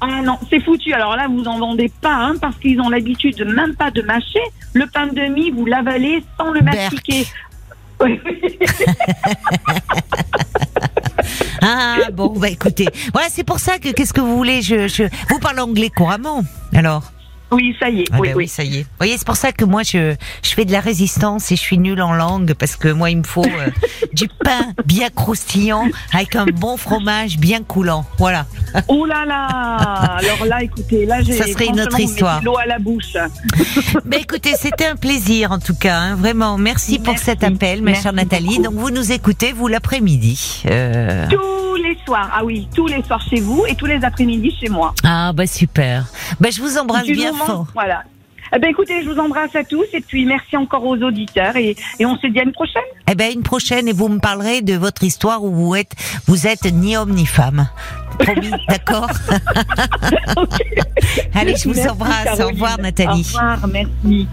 Ah 0.01 0.21
non, 0.23 0.39
c'est 0.51 0.61
foutu. 0.61 0.93
Alors 0.93 1.17
là, 1.17 1.29
vous 1.29 1.45
en 1.45 1.59
vendez 1.59 1.91
pas, 2.03 2.15
hein, 2.15 2.35
parce 2.41 2.57
qu'ils 2.57 2.81
ont 2.81 2.91
l'habitude 2.91 3.37
de 3.37 3.45
même 3.45 3.75
pas 3.75 3.91
de 3.91 4.03
mâcher. 4.03 4.41
Le 4.75 4.87
pain 4.87 5.07
de 5.07 5.23
mie, 5.33 5.51
vous 5.51 5.65
l'avalez 5.65 6.23
sans 6.37 6.51
le 6.51 6.61
mastiquer. 6.61 7.27
Oui, 8.01 8.21
Ah 11.67 12.11
bon 12.13 12.29
bah 12.39 12.51
écoutez, 12.51 12.87
voilà 13.15 13.29
c'est 13.31 13.43
pour 13.45 13.59
ça 13.59 13.79
que 13.79 13.89
qu'est-ce 13.91 14.13
que 14.13 14.21
vous 14.21 14.37
voulez? 14.37 14.61
Je, 14.61 14.87
je 14.87 15.05
vous 15.31 15.39
parlez 15.39 15.61
anglais 15.61 15.89
couramment 15.89 16.43
alors? 16.75 17.05
Oui, 17.53 17.77
ça 17.79 17.89
y 17.89 18.01
est. 18.01 18.05
Ah 18.11 18.17
oui, 18.21 18.29
ben 18.31 18.37
oui. 18.37 18.49
ça 18.49 18.65
y 18.65 18.79
est. 18.79 18.83
Vous 18.83 18.89
voyez, 18.99 19.17
c'est 19.17 19.27
pour 19.27 19.37
ça 19.37 19.53
que 19.53 19.65
moi, 19.65 19.83
je, 19.85 20.15
je 20.43 20.51
fais 20.55 20.65
de 20.65 20.73
la 20.73 20.81
résistance 20.81 21.53
et 21.53 21.57
je 21.57 21.61
suis 21.61 21.79
nulle 21.79 22.03
en 22.03 22.13
langue 22.13 22.55
parce 22.55 22.75
que 22.77 22.89
moi, 22.89 23.11
il 23.11 23.19
me 23.19 23.23
faut 23.23 23.45
euh, 23.45 23.71
du 24.13 24.27
pain 24.29 24.73
bien 24.85 25.09
croustillant 25.11 25.87
avec 26.13 26.35
un 26.37 26.47
bon 26.47 26.77
fromage 26.77 27.39
bien 27.39 27.63
coulant. 27.63 28.05
Voilà. 28.19 28.47
Oh 28.89 29.05
là 29.07 29.25
là 29.25 29.45
Alors 30.19 30.47
là, 30.47 30.63
écoutez, 30.63 31.07
là, 31.07 31.23
j'ai 31.23 31.33
Ça 31.35 31.47
serait 31.47 31.67
une 31.67 31.81
autre 31.81 32.01
histoire. 32.01 32.43
l'eau 32.43 32.57
à 32.59 32.67
la 32.67 32.79
bouche. 32.79 33.15
Ben 34.05 34.21
écoutez, 34.21 34.55
c'était 34.59 34.87
un 34.87 34.97
plaisir 34.97 35.53
en 35.53 35.59
tout 35.59 35.75
cas. 35.75 35.99
hein, 35.99 36.15
vraiment, 36.17 36.59
merci 36.59 36.99
pour 36.99 37.19
cet 37.19 37.45
appel, 37.45 37.83
ma 37.83 37.95
chère 37.95 38.13
Nathalie. 38.13 38.57
beaucoup. 38.59 38.63
Donc 38.63 38.75
vous 38.75 38.91
nous 38.91 39.13
écoutez, 39.13 39.53
vous 39.53 39.69
l'après-midi. 39.69 40.63
Euh, 40.67 41.27
les 41.95 41.99
soirs. 42.05 42.31
Ah 42.33 42.45
oui, 42.45 42.69
tous 42.75 42.87
les 42.87 43.03
soirs 43.03 43.23
chez 43.29 43.41
vous 43.41 43.65
et 43.69 43.75
tous 43.75 43.87
les 43.87 44.05
après-midi 44.05 44.55
chez 44.61 44.69
moi. 44.69 44.95
Ah 45.05 45.33
bah 45.33 45.47
super. 45.47 46.05
Ben 46.41 46.53
je 46.53 46.61
vous 46.61 46.77
embrasse 46.79 47.05
Du 47.05 47.13
bien 47.15 47.33
moment- 47.33 47.45
fort. 47.47 47.67
Voilà. 47.75 48.03
Eh 48.55 48.59
ben 48.61 48.71
écoutez, 48.71 49.03
je 49.03 49.09
vous 49.11 49.19
embrasse 49.19 49.57
à 49.57 49.65
tous 49.65 49.85
et 49.95 50.01
puis 50.01 50.25
merci 50.27 50.57
encore 50.57 50.85
aux 50.85 50.97
auditeurs 50.99 51.57
et, 51.57 51.75
et 51.99 52.07
on 52.07 52.17
se 52.19 52.27
dit 52.29 52.39
à 52.39 52.45
une 52.45 52.53
prochaine. 52.53 52.83
Eh 53.11 53.15
ben 53.17 53.33
une 53.35 53.43
prochaine 53.43 53.89
et 53.89 53.93
vous 53.93 54.09
me 54.09 54.21
parlerez 54.21 54.61
de 54.63 54.75
votre 54.75 55.03
histoire 55.03 55.43
où 55.43 55.51
vous 55.51 55.75
êtes, 55.75 55.93
vous 56.27 56.47
êtes 56.47 56.65
ni 56.73 56.97
homme 56.97 57.13
ni 57.13 57.27
femme. 57.27 57.67
Promis, 58.19 58.51
d'accord? 58.69 59.09
Allez, 61.35 61.57
je 61.57 61.69
vous 61.69 61.75
Merci, 61.75 61.89
embrasse. 61.91 62.41
Au 62.41 62.49
revoir, 62.49 62.79
Nathalie. 62.79 63.27
Au 63.35 63.39
revoir, 63.39 63.59
merci. 63.73 64.29